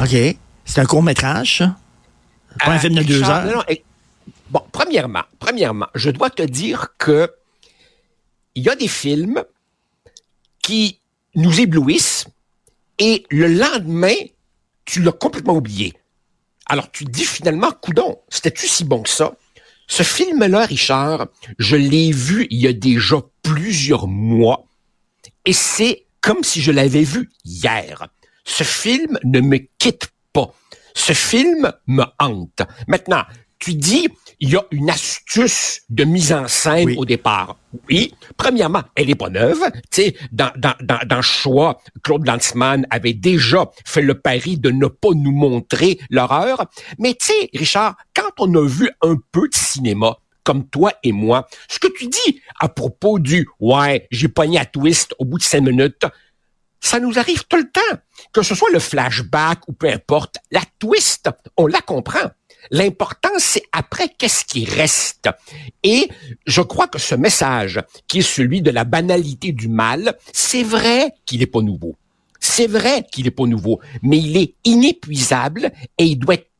OK, 0.00 0.16
c'est 0.64 0.80
un 0.80 0.84
court-métrage, 0.84 1.58
ça. 1.58 1.76
Pas 2.58 2.72
un 2.72 2.78
film 2.78 2.94
de 2.94 3.02
deux 3.02 3.22
heures. 3.22 3.64
bon, 4.50 4.62
premièrement, 4.72 5.24
premièrement, 5.38 5.86
je 5.94 6.10
dois 6.10 6.30
te 6.30 6.42
dire 6.42 6.88
que 6.98 7.30
il 8.54 8.62
y 8.62 8.68
a 8.68 8.74
des 8.76 8.88
films 8.88 9.42
qui 10.62 11.00
nous 11.34 11.60
éblouissent 11.60 12.26
et 12.98 13.24
le 13.30 13.48
lendemain, 13.48 14.14
tu 14.84 15.02
l'as 15.02 15.12
complètement 15.12 15.54
oublié. 15.54 15.94
Alors 16.66 16.90
tu 16.90 17.04
te 17.04 17.10
dis 17.10 17.24
finalement, 17.24 17.72
coudon, 17.72 18.20
c'était-tu 18.28 18.66
si 18.68 18.84
bon 18.84 19.02
que 19.02 19.08
ça? 19.08 19.34
Ce 19.88 20.02
film-là, 20.02 20.66
Richard, 20.66 21.26
je 21.58 21.76
l'ai 21.76 22.12
vu 22.12 22.46
il 22.50 22.60
y 22.60 22.66
a 22.66 22.72
déjà 22.72 23.16
plusieurs 23.42 24.06
mois 24.06 24.66
et 25.44 25.52
c'est 25.52 26.06
comme 26.20 26.44
si 26.44 26.62
je 26.62 26.70
l'avais 26.70 27.02
vu 27.02 27.30
hier. 27.44 28.08
Ce 28.44 28.64
film 28.64 29.18
ne 29.24 29.40
me 29.40 29.58
quitte 29.78 30.06
pas. 30.06 30.12
Ce 30.94 31.12
film 31.12 31.72
me 31.86 32.04
hante. 32.18 32.62
Maintenant, 32.86 33.22
tu 33.58 33.74
dis, 33.74 34.08
il 34.40 34.50
y 34.50 34.56
a 34.56 34.64
une 34.72 34.90
astuce 34.90 35.82
de 35.88 36.02
mise 36.02 36.32
en 36.32 36.48
scène 36.48 36.96
au 36.98 37.04
départ. 37.04 37.58
Oui, 37.88 38.12
premièrement, 38.36 38.82
elle 38.96 39.08
est 39.08 39.14
pas 39.14 39.30
neuve. 39.30 39.60
Tu 39.88 40.02
sais, 40.02 40.16
dans, 40.32 40.50
dans, 40.56 40.74
dans, 40.80 40.98
dans 41.06 41.22
choix, 41.22 41.80
Claude 42.02 42.26
Lanzmann 42.26 42.84
avait 42.90 43.14
déjà 43.14 43.70
fait 43.84 44.02
le 44.02 44.18
pari 44.18 44.58
de 44.58 44.72
ne 44.72 44.88
pas 44.88 45.10
nous 45.14 45.30
montrer 45.30 46.00
l'horreur. 46.10 46.66
Mais 46.98 47.14
tu 47.14 47.26
sais, 47.26 47.50
Richard, 47.54 47.96
quand 48.16 48.30
on 48.40 48.52
a 48.56 48.66
vu 48.66 48.90
un 49.00 49.14
peu 49.30 49.48
de 49.48 49.54
cinéma, 49.54 50.16
comme 50.42 50.68
toi 50.68 50.92
et 51.04 51.12
moi, 51.12 51.46
ce 51.68 51.78
que 51.78 51.86
tu 51.96 52.08
dis 52.08 52.42
à 52.58 52.68
propos 52.68 53.20
du 53.20 53.48
«ouais, 53.60 54.08
j'ai 54.10 54.26
pogné 54.26 54.58
à 54.58 54.64
twist 54.64 55.14
au 55.20 55.24
bout 55.24 55.38
de 55.38 55.44
cinq 55.44 55.60
minutes», 55.60 56.04
ça 56.82 57.00
nous 57.00 57.18
arrive 57.18 57.44
tout 57.46 57.56
le 57.56 57.70
temps. 57.70 57.98
Que 58.32 58.42
ce 58.42 58.54
soit 58.54 58.70
le 58.70 58.78
flashback 58.78 59.68
ou 59.68 59.72
peu 59.72 59.88
importe, 59.88 60.36
la 60.50 60.62
twist, 60.78 61.30
on 61.56 61.66
la 61.66 61.80
comprend. 61.80 62.30
L'important, 62.70 63.30
c'est 63.38 63.62
après 63.72 64.08
qu'est-ce 64.08 64.44
qui 64.44 64.64
reste. 64.64 65.28
Et 65.82 66.08
je 66.46 66.60
crois 66.60 66.88
que 66.88 66.98
ce 66.98 67.14
message, 67.14 67.80
qui 68.06 68.18
est 68.18 68.22
celui 68.22 68.62
de 68.62 68.70
la 68.70 68.84
banalité 68.84 69.52
du 69.52 69.68
mal, 69.68 70.16
c'est 70.32 70.62
vrai 70.62 71.12
qu'il 71.24 71.40
n'est 71.40 71.46
pas 71.46 71.62
nouveau. 71.62 71.96
C'est 72.38 72.66
vrai 72.66 73.06
qu'il 73.10 73.24
n'est 73.24 73.30
pas 73.30 73.46
nouveau, 73.46 73.80
mais 74.02 74.18
il 74.18 74.36
est 74.36 74.54
inépuisable 74.64 75.70
et 75.98 76.04
il 76.04 76.16
doit 76.16 76.34
être 76.34 76.50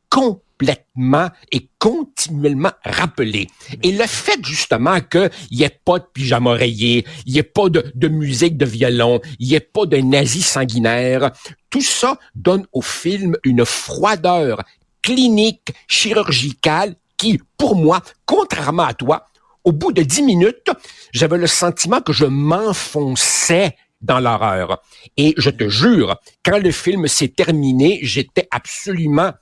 complètement 0.63 1.29
et 1.51 1.69
continuellement 1.79 2.73
rappelé. 2.85 3.49
Et 3.83 3.93
le 3.93 4.07
fait 4.07 4.45
justement 4.45 5.01
qu'il 5.01 5.31
n'y 5.51 5.63
ait 5.63 5.81
pas 5.85 5.99
de 5.99 6.05
pyjama 6.13 6.51
oreiller, 6.51 7.05
il 7.27 7.33
n'y 7.33 7.39
ait 7.39 7.43
pas 7.43 7.69
de, 7.69 8.09
musique 8.09 8.57
de 8.57 8.67
violon, 8.67 9.21
il 9.39 9.49
n'y 9.49 9.55
ait 9.55 9.61
pas 9.61 9.87
de 9.87 9.97
nazis 9.97 10.47
sanguinaires, 10.47 11.33
tout 11.71 11.83
ça 11.83 12.19
donne 12.35 12.67
au 12.73 12.83
film 12.83 13.37
une 13.45 13.65
froideur 13.65 14.63
clinique, 15.03 15.73
chirurgicale, 15.89 16.95
qui, 17.17 17.41
pour 17.57 17.77
moi, 17.77 18.01
contrairement 18.25 18.85
à 18.85 18.95
toi, 18.95 19.27
au 19.65 19.73
bout 19.73 19.93
de 19.93 20.03
dix 20.03 20.23
minutes, 20.23 20.71
j'avais 21.13 21.39
le 21.39 21.47
sentiment 21.47 22.01
que 22.01 22.13
je 22.13 22.25
m'enfonçais 22.25 23.77
dans 24.01 24.19
l'horreur. 24.19 24.83
Et 25.17 25.35
je 25.37 25.51
te 25.51 25.69
jure, 25.69 26.17
quand 26.45 26.59
le 26.59 26.73
film 26.73 27.07
s'est 27.07 27.29
terminé, 27.29 28.01
j'étais 28.03 28.49
absolument 28.51 29.33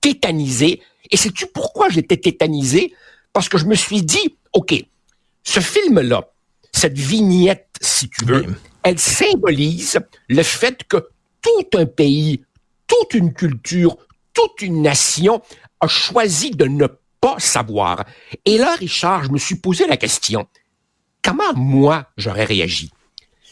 tétanisé. 0.00 0.82
Et 1.10 1.16
sais-tu 1.16 1.46
pourquoi 1.46 1.88
j'étais 1.88 2.16
tétanisé? 2.16 2.94
Parce 3.32 3.48
que 3.48 3.58
je 3.58 3.66
me 3.66 3.74
suis 3.74 4.02
dit, 4.02 4.36
OK, 4.52 4.74
ce 5.44 5.60
film-là, 5.60 6.30
cette 6.72 6.98
vignette, 6.98 7.68
si 7.80 8.08
tu 8.08 8.24
veux, 8.24 8.46
elle 8.82 8.98
symbolise 8.98 10.00
le 10.28 10.42
fait 10.42 10.84
que 10.84 11.08
tout 11.42 11.78
un 11.78 11.86
pays, 11.86 12.44
toute 12.86 13.14
une 13.14 13.32
culture, 13.32 13.96
toute 14.32 14.62
une 14.62 14.82
nation 14.82 15.42
a 15.80 15.88
choisi 15.88 16.50
de 16.50 16.66
ne 16.66 16.86
pas 17.20 17.38
savoir. 17.38 18.04
Et 18.44 18.58
là, 18.58 18.74
Richard, 18.76 19.24
je 19.24 19.30
me 19.30 19.38
suis 19.38 19.56
posé 19.56 19.86
la 19.86 19.96
question, 19.96 20.46
comment 21.22 21.54
moi 21.54 22.06
j'aurais 22.16 22.44
réagi? 22.44 22.90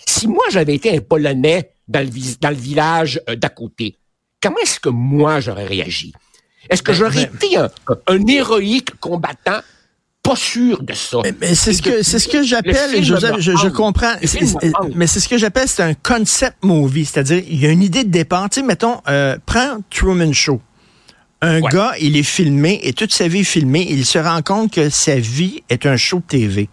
Si 0.06 0.26
moi 0.26 0.44
j'avais 0.50 0.74
été 0.74 0.96
un 0.96 1.00
Polonais 1.00 1.72
dans 1.86 2.00
le, 2.00 2.38
dans 2.40 2.50
le 2.50 2.56
village 2.56 3.20
euh, 3.28 3.36
d'à 3.36 3.50
côté, 3.50 3.96
comment 4.42 4.58
est-ce 4.62 4.80
que 4.80 4.88
moi 4.88 5.40
j'aurais 5.40 5.66
réagi? 5.66 6.12
Est-ce 6.68 6.82
que 6.82 6.92
j'aurais 6.92 7.22
été 7.22 7.56
un, 7.56 7.70
un 8.06 8.26
héroïque 8.26 8.98
combattant? 9.00 9.60
Pas 10.22 10.36
sûr 10.36 10.82
de 10.82 10.92
ça. 10.92 11.18
Mais, 11.40 11.54
c'est 11.54 11.72
ce 11.72 11.80
que 11.80 12.02
c'est 12.02 12.18
ce 12.18 12.28
que 12.28 12.42
j'appelle, 12.42 13.02
Joseph, 13.02 13.36
je, 13.38 13.56
je, 13.56 13.68
comprends, 13.68 14.12
mais 14.94 15.06
c'est 15.06 15.20
ce 15.20 15.28
que 15.28 15.38
j'appelle 15.38 15.68
c'est 15.68 15.82
un 15.82 15.94
concept 15.94 16.62
movie, 16.62 17.06
c'est-à-dire 17.06 17.42
il 17.48 17.58
y 17.58 17.66
a 17.66 17.70
une 17.70 17.82
idée 17.82 18.04
de 18.04 18.10
départ. 18.10 18.50
Tu 18.50 18.60
sais, 18.60 18.66
mettons, 18.66 19.00
euh, 19.08 19.38
prends 19.46 19.78
Truman 19.88 20.32
Show. 20.32 20.60
Un 21.40 21.60
gars, 21.60 21.92
il 22.00 22.16
est 22.16 22.24
filmé 22.24 22.80
et 22.82 22.92
toute 22.92 23.12
sa 23.12 23.28
vie 23.28 23.40
est 23.40 23.44
filmée. 23.44 23.86
Il 23.88 24.04
se 24.04 24.18
rend 24.18 24.42
compte 24.42 24.72
que 24.72 24.90
sa 24.90 25.16
vie 25.16 25.62
est 25.70 25.86
un 25.86 25.96
show 25.96 26.18
de 26.18 26.24
TV. 26.24 26.68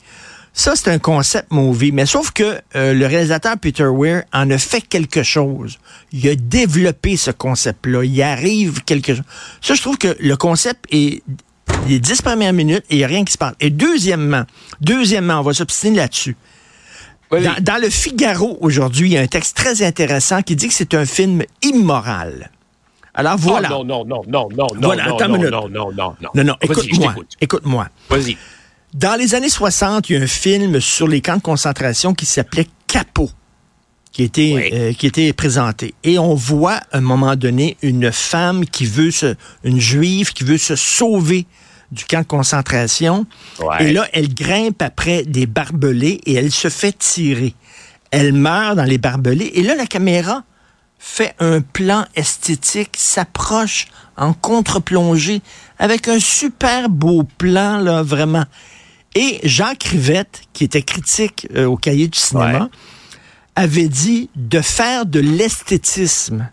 Ça, 0.58 0.74
c'est 0.78 0.90
un 0.90 1.00
concept 1.00 1.52
movie. 1.52 1.92
Mais 1.92 2.06
sauf 2.06 2.32
que 2.32 2.62
euh, 2.76 2.94
le 2.94 3.06
réalisateur 3.06 3.58
Peter 3.60 3.88
Weir 3.88 4.24
en 4.34 4.50
a 4.50 4.58
fait 4.58 4.80
quelque 4.80 5.22
chose. 5.22 5.78
Il 6.14 6.28
a 6.30 6.36
développé 6.36 7.18
ce 7.18 7.30
concept-là. 7.30 8.06
Il 8.06 8.22
arrive 8.22 8.82
quelque 8.86 9.16
chose. 9.16 9.26
Ça, 9.62 9.76
je 9.76 9.82
trouve 9.82 9.98
que 9.98 10.16
le 10.18 10.38
concept 10.38 10.86
est 10.92 11.22
les 11.90 12.00
dix 12.00 12.22
premières 12.22 12.54
minutes 12.54 12.86
et 12.90 12.96
il 12.96 12.98
n'y 13.00 13.04
a 13.04 13.08
rien 13.08 13.26
qui 13.26 13.34
se 13.34 13.38
passe. 13.38 13.54
Et 13.60 13.70
deuxièmement, 13.70 14.46
deuxièmement, 14.80 15.40
on 15.40 15.42
va 15.42 15.54
s'obstiner 15.54 15.98
là-dessus. 15.98 16.38
Dans, 17.32 17.56
dans, 17.60 17.82
le 17.82 17.90
Figaro 17.90 18.58
aujourd'hui, 18.62 19.10
il 19.10 19.14
y 19.14 19.18
a 19.18 19.22
un 19.22 19.28
texte 19.28 19.58
très 19.58 19.82
intéressant 19.82 20.42
qui 20.42 20.56
dit 20.56 20.70
que 20.70 20.74
c'est 20.74 20.94
un 20.94 21.06
film 21.06 21.44
immoral. 21.64 22.50
Alors 23.14 23.36
voilà. 23.38 23.68
non, 23.68 23.84
non, 23.84 24.06
non, 24.06 24.24
non, 24.28 24.48
non, 24.56 24.68
non, 24.74 24.88
voilà, 24.88 25.08
non, 25.08 25.18
non, 25.18 25.28
non, 25.28 25.70
non, 25.70 25.92
non, 25.92 26.16
non, 26.34 26.44
non, 26.46 26.56
écoute-moi. 26.62 27.16
Écoute-moi. 27.42 27.88
Vas-y. 28.10 28.38
Dans 28.96 29.20
les 29.20 29.36
années 29.36 29.50
60, 29.50 30.10
il 30.10 30.16
y 30.16 30.18
a 30.18 30.22
un 30.22 30.28
film 30.28 30.80
sur 30.80 31.06
les 31.06 31.20
camps 31.20 31.36
de 31.36 31.42
concentration 31.42 32.14
qui 32.14 32.26
s'appelait 32.26 32.68
Capot, 32.88 33.30
qui 34.14 34.24
était, 34.24 34.70
euh, 34.72 34.94
qui 34.94 35.06
était 35.06 35.34
présenté. 35.34 35.94
Et 36.06 36.18
on 36.18 36.34
voit, 36.34 36.80
à 36.94 37.00
un 37.00 37.02
moment 37.02 37.36
donné, 37.36 37.76
une 37.82 38.10
femme 38.14 38.66
qui 38.66 38.86
veut 38.86 39.12
se, 39.12 39.36
une 39.66 39.82
juive 39.82 40.32
qui 40.32 40.46
veut 40.46 40.58
se 40.58 40.78
sauver 40.78 41.46
du 41.92 42.06
camp 42.06 42.22
de 42.22 42.26
concentration. 42.26 43.26
Et 43.82 43.92
là, 43.92 44.08
elle 44.14 44.34
grimpe 44.34 44.82
après 44.82 45.24
des 45.24 45.46
barbelés 45.46 46.22
et 46.26 46.36
elle 46.36 46.54
se 46.54 46.70
fait 46.70 46.98
tirer. 46.98 47.54
Elle 48.12 48.32
meurt 48.32 48.78
dans 48.78 48.86
les 48.86 48.98
barbelés. 48.98 49.52
Et 49.56 49.64
là, 49.64 49.76
la 49.76 49.88
caméra 49.88 50.46
fait 51.00 51.36
un 51.40 51.60
plan 51.60 52.06
esthétique, 52.16 52.96
s'approche 52.96 53.88
en 54.16 54.32
contre-plongée 54.32 55.42
avec 55.80 56.08
un 56.08 56.20
super 56.20 56.88
beau 56.88 57.24
plan, 57.38 57.80
là, 57.80 58.02
vraiment. 58.02 58.46
Et 59.16 59.40
Jacques 59.44 59.86
Rivette, 59.86 60.42
qui 60.52 60.66
était 60.66 60.82
critique 60.82 61.48
euh, 61.56 61.66
au 61.66 61.78
cahier 61.78 62.10
du 62.10 62.20
cinéma, 62.20 62.70
avait 63.56 63.88
dit 63.88 64.30
de 64.36 64.60
faire 64.60 65.06
de 65.06 65.22
l'esthétisme 65.22 66.50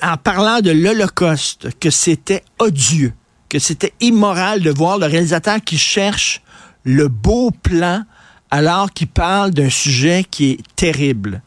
en 0.00 0.16
parlant 0.16 0.60
de 0.60 0.70
l'Holocauste, 0.70 1.78
que 1.78 1.90
c'était 1.90 2.42
odieux, 2.58 3.12
que 3.50 3.58
c'était 3.58 3.92
immoral 4.00 4.62
de 4.62 4.70
voir 4.70 4.98
le 4.98 5.04
réalisateur 5.04 5.58
qui 5.62 5.76
cherche 5.76 6.40
le 6.84 7.08
beau 7.08 7.50
plan 7.50 8.04
alors 8.50 8.90
qu'il 8.90 9.08
parle 9.08 9.50
d'un 9.50 9.68
sujet 9.68 10.24
qui 10.28 10.52
est 10.52 10.60
terrible. 10.76 11.42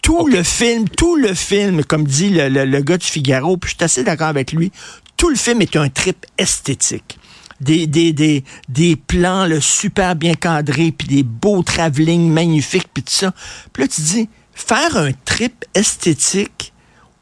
Tout 0.00 0.26
le 0.28 0.42
film, 0.42 0.88
tout 0.88 1.16
le 1.16 1.34
film, 1.34 1.84
comme 1.84 2.04
dit 2.04 2.30
le, 2.30 2.48
le 2.48 2.80
gars 2.80 2.96
du 2.96 3.06
Figaro, 3.06 3.58
puis 3.58 3.72
je 3.72 3.76
suis 3.76 3.84
assez 3.84 4.04
d'accord 4.04 4.28
avec 4.28 4.52
lui, 4.52 4.72
tout 5.18 5.28
le 5.28 5.36
film 5.36 5.60
est 5.60 5.76
un 5.76 5.90
trip 5.90 6.24
esthétique 6.38 7.18
des, 7.60 7.86
des, 7.86 8.12
des, 8.12 8.44
des 8.68 8.96
plans 8.96 9.46
le 9.46 9.60
super 9.60 10.16
bien 10.16 10.34
cadrés, 10.34 10.92
puis 10.92 11.08
des 11.08 11.22
beaux 11.22 11.62
travelling 11.62 12.30
magnifiques, 12.30 12.88
puis 12.92 13.02
tout 13.02 13.12
ça. 13.12 13.32
Puis 13.72 13.84
là, 13.84 13.88
tu 13.88 14.00
dis, 14.00 14.28
faire 14.54 14.96
un 14.96 15.12
trip 15.24 15.64
esthétique 15.74 16.72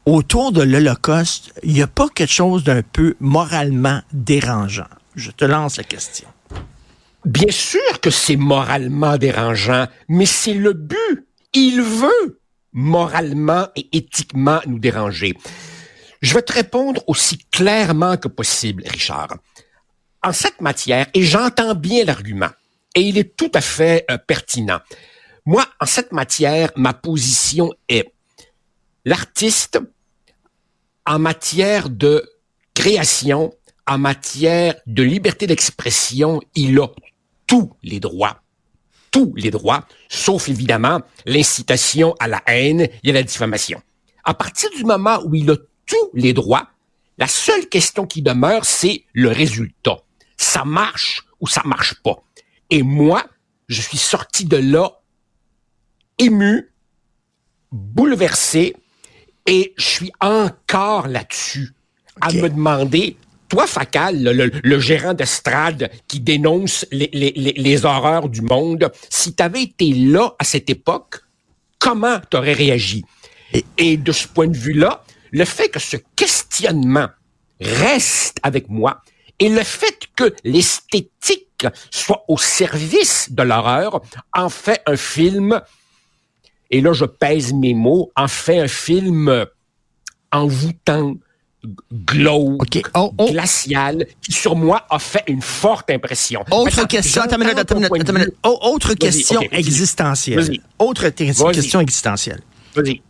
autour 0.05 0.51
de 0.51 0.61
l'Holocauste, 0.61 1.53
il 1.63 1.73
n'y 1.73 1.81
a 1.81 1.87
pas 1.87 2.07
quelque 2.09 2.31
chose 2.31 2.63
d'un 2.63 2.81
peu 2.81 3.15
moralement 3.19 4.01
dérangeant? 4.13 4.87
Je 5.15 5.31
te 5.31 5.45
lance 5.45 5.77
la 5.77 5.83
question. 5.83 6.27
Bien 7.25 7.51
sûr 7.51 7.99
que 8.01 8.11
c'est 8.11 8.35
moralement 8.35 9.17
dérangeant, 9.17 9.87
mais 10.07 10.25
c'est 10.27 10.53
le 10.53 10.73
but. 10.73 11.25
Il 11.53 11.81
veut 11.81 12.39
moralement 12.71 13.67
et 13.75 13.87
éthiquement 13.93 14.59
nous 14.67 14.77
déranger. 14.77 15.33
Je 16.21 16.33
vais 16.33 16.41
te 16.41 16.53
répondre 16.53 17.01
aussi 17.07 17.39
clairement 17.51 18.17
que 18.17 18.27
possible, 18.27 18.83
Richard 18.85 19.37
en 20.25 20.33
cette 20.33 20.59
matière, 20.59 21.05
et 21.13 21.21
j'entends 21.21 21.75
bien 21.75 22.03
l'argument, 22.03 22.49
et 22.95 23.01
il 23.01 23.19
est 23.19 23.37
tout 23.37 23.51
à 23.53 23.61
fait 23.61 24.05
euh, 24.09 24.17
pertinent. 24.17 24.79
Moi, 25.45 25.63
en 25.79 25.85
cette 25.85 26.11
matière, 26.11 26.71
ma 26.75 26.93
position 26.93 27.71
est 27.87 28.11
l'artiste, 29.05 29.79
en 31.05 31.19
matière 31.19 31.91
de 31.91 32.27
création, 32.73 33.53
en 33.85 33.99
matière 33.99 34.73
de 34.87 35.03
liberté 35.03 35.45
d'expression, 35.45 36.41
il 36.55 36.79
a 36.79 36.87
tous 37.45 37.71
les 37.83 37.99
droits. 37.99 38.41
Tous 39.11 39.31
les 39.35 39.51
droits, 39.51 39.85
sauf 40.09 40.49
évidemment 40.49 41.01
l'incitation 41.27 42.15
à 42.19 42.27
la 42.27 42.41
haine 42.47 42.89
et 43.03 43.11
à 43.11 43.13
la 43.13 43.21
diffamation. 43.21 43.79
À 44.23 44.33
partir 44.33 44.71
du 44.75 44.83
moment 44.83 45.19
où 45.23 45.35
il 45.35 45.51
a 45.51 45.55
tous 45.85 46.09
les 46.15 46.33
droits, 46.33 46.67
la 47.19 47.27
seule 47.27 47.69
question 47.69 48.07
qui 48.07 48.23
demeure, 48.23 48.65
c'est 48.65 49.05
le 49.13 49.29
résultat 49.29 50.01
ça 50.37 50.65
marche 50.65 51.23
ou 51.39 51.47
ça 51.47 51.61
marche 51.65 51.95
pas. 52.03 52.23
Et 52.69 52.83
moi, 52.83 53.25
je 53.67 53.81
suis 53.81 53.97
sorti 53.97 54.45
de 54.45 54.57
là 54.57 55.01
ému, 56.17 56.71
bouleversé, 57.71 58.75
et 59.45 59.73
je 59.77 59.85
suis 59.85 60.11
encore 60.21 61.07
là-dessus 61.07 61.73
à 62.21 62.31
me 62.31 62.49
demander, 62.49 63.17
toi, 63.49 63.67
Facal, 63.67 64.23
le, 64.63 64.79
gérant 64.79 65.13
d'estrade 65.13 65.91
qui 66.07 66.19
dénonce 66.19 66.85
les, 66.91 67.09
les, 67.13 67.31
les, 67.31 67.85
horreurs 67.85 68.29
du 68.29 68.41
monde, 68.41 68.91
si 69.09 69.35
tu 69.35 69.43
avais 69.43 69.63
été 69.63 69.93
là 69.93 70.33
à 70.39 70.43
cette 70.43 70.69
époque, 70.69 71.21
comment 71.77 72.19
tu 72.31 72.37
aurais 72.37 72.53
réagi? 72.53 73.03
et 73.77 73.95
de 73.95 74.11
ce 74.11 74.27
point 74.27 74.47
de 74.47 74.57
vue-là, 74.57 75.03
le 75.31 75.45
fait 75.45 75.69
que 75.69 75.79
ce 75.79 75.97
questionnement 76.15 77.07
reste 77.61 78.37
avec 78.43 78.69
moi, 78.69 79.01
et 79.39 79.49
le 79.49 79.63
fait 79.63 79.99
que 80.15 80.33
l'esthétique 80.43 81.65
soit 81.91 82.23
au 82.27 82.37
service 82.37 83.31
de 83.31 83.43
l'horreur 83.43 84.01
en 84.33 84.49
fait 84.49 84.81
un 84.85 84.97
film, 84.97 85.61
et 86.71 86.81
là 86.81 86.93
je 86.93 87.05
pèse 87.05 87.53
mes 87.53 87.73
mots, 87.73 88.11
en 88.15 88.27
fait 88.27 88.59
un 88.59 88.67
film 88.67 89.45
envoûtant, 90.31 91.15
glauque, 91.91 92.81
oh, 92.93 93.13
oh. 93.17 93.31
glacial, 93.31 94.05
qui 94.21 94.31
sur 94.31 94.55
moi 94.55 94.85
a 94.89 94.99
fait 94.99 95.23
une 95.27 95.41
forte 95.41 95.89
impression. 95.89 96.43
Autre 96.51 96.87
question, 96.87 97.23
attends, 97.23 97.41
attends, 97.41 97.81
attends, 97.81 98.59
autre 98.61 98.93
question 98.93 99.41
existentielle. 99.51 100.59
Autre 100.79 101.09
question 101.09 101.79
existentielle. 101.79 102.41
Vas-y. 102.75 103.01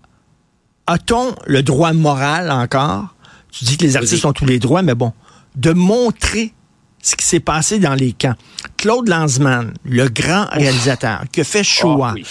A-t-on 0.87 1.35
le 1.45 1.63
droit 1.63 1.93
moral 1.93 2.51
encore? 2.51 3.15
Tu 3.51 3.65
dis 3.65 3.77
que 3.77 3.83
les 3.83 3.95
artistes 3.97 4.25
ont 4.25 4.33
tous 4.33 4.45
les 4.45 4.59
droits, 4.59 4.83
mais 4.83 4.95
bon, 4.95 5.13
de 5.55 5.71
montrer 5.71 6.53
ce 7.01 7.15
qui 7.15 7.25
s'est 7.25 7.39
passé 7.39 7.79
dans 7.79 7.93
les 7.93 8.13
camps. 8.13 8.35
Claude 8.77 9.07
Lanzmann, 9.07 9.73
le 9.83 10.09
grand 10.09 10.47
réalisateur, 10.51 11.23
qui 11.31 11.41
a 11.41 11.43
fait 11.43 11.63
Shoah, 11.63 12.15
ah, 12.17 12.21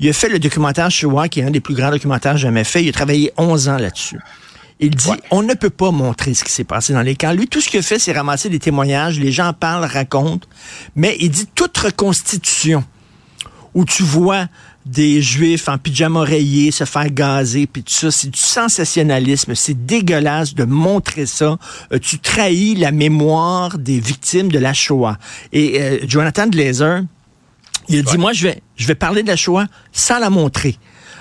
il 0.00 0.08
a 0.08 0.12
fait 0.12 0.28
le 0.28 0.38
documentaire 0.38 0.90
Shoah, 0.90 1.28
qui 1.28 1.40
est 1.40 1.44
un 1.44 1.50
des 1.50 1.60
plus 1.60 1.74
grands 1.74 1.90
documentaires 1.90 2.36
jamais 2.36 2.64
faits. 2.64 2.82
Il 2.82 2.88
a 2.88 2.92
travaillé 2.92 3.32
11 3.36 3.68
ans 3.68 3.76
là-dessus. 3.76 4.18
Il 4.80 4.90
dit, 4.90 5.12
on 5.30 5.42
ne 5.42 5.54
peut 5.54 5.70
pas 5.70 5.92
montrer 5.92 6.34
ce 6.34 6.42
qui 6.42 6.50
s'est 6.50 6.64
passé 6.64 6.92
dans 6.92 7.02
les 7.02 7.14
camps. 7.14 7.32
Lui, 7.32 7.46
tout 7.46 7.60
ce 7.60 7.68
qu'il 7.68 7.78
a 7.78 7.82
fait, 7.82 7.98
c'est 7.98 8.12
ramasser 8.12 8.48
des 8.48 8.58
témoignages. 8.58 9.20
Les 9.20 9.30
gens 9.30 9.52
parlent, 9.52 9.84
racontent. 9.84 10.46
Mais 10.96 11.16
il 11.20 11.30
dit 11.30 11.46
toute 11.54 11.76
reconstitution 11.78 12.84
où 13.72 13.84
tu 13.84 14.02
vois 14.02 14.46
des 14.86 15.22
juifs 15.22 15.68
en 15.68 15.78
pyjama 15.78 16.22
rayé 16.22 16.70
se 16.70 16.84
faire 16.84 17.10
gazer 17.10 17.66
puis 17.66 17.82
tout 17.82 17.92
ça. 17.92 18.10
C'est 18.10 18.30
du 18.30 18.38
sensationnalisme. 18.38 19.54
C'est 19.54 19.86
dégueulasse 19.86 20.54
de 20.54 20.64
montrer 20.64 21.26
ça. 21.26 21.58
Euh, 21.92 21.98
tu 21.98 22.18
trahis 22.18 22.74
la 22.74 22.92
mémoire 22.92 23.78
des 23.78 24.00
victimes 24.00 24.50
de 24.50 24.58
la 24.58 24.74
Shoah. 24.74 25.18
Et 25.52 25.80
euh, 25.80 25.98
Jonathan 26.06 26.46
Glazer 26.46 27.02
il 27.88 27.98
a 27.98 28.02
dit 28.02 28.18
moi 28.18 28.32
je 28.32 28.48
vais 28.48 28.62
je 28.76 28.86
vais 28.86 28.94
parler 28.94 29.22
de 29.22 29.28
la 29.28 29.36
Shoah 29.36 29.66
sans 29.92 30.18
la 30.18 30.30
montrer. 30.30 30.76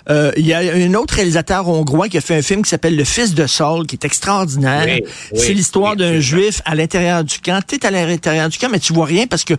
Euh, 0.10 0.32
il 0.36 0.46
y 0.46 0.54
a 0.54 0.60
un 0.60 0.94
autre 0.96 1.14
réalisateur 1.16 1.68
hongrois 1.68 2.10
qui 2.10 2.18
a 2.18 2.22
fait 2.22 2.36
un 2.36 2.42
film 2.42 2.62
qui 2.62 2.70
s'appelle 2.70 2.98
Le 2.98 3.06
Fils 3.06 3.34
de 3.34 3.48
Saul, 3.48 3.88
qui 3.88 3.96
est 3.96 4.04
extraordinaire. 4.04 5.00
c'est 5.34 5.54
l'histoire 5.54 5.96
d'un 5.96 6.20
juif 6.20 6.62
à 6.66 6.76
l'intérieur 6.76 7.24
du 7.24 7.40
camp. 7.40 7.62
Tu 7.66 7.76
es 7.76 7.86
à 7.86 7.92
l'intérieur 7.92 8.50
du 8.50 8.58
camp, 8.58 8.68
mais 8.70 8.80
tu 8.80 8.92
vois 8.92 9.06
rien 9.06 9.28
parce 9.28 9.46
que 9.46 9.54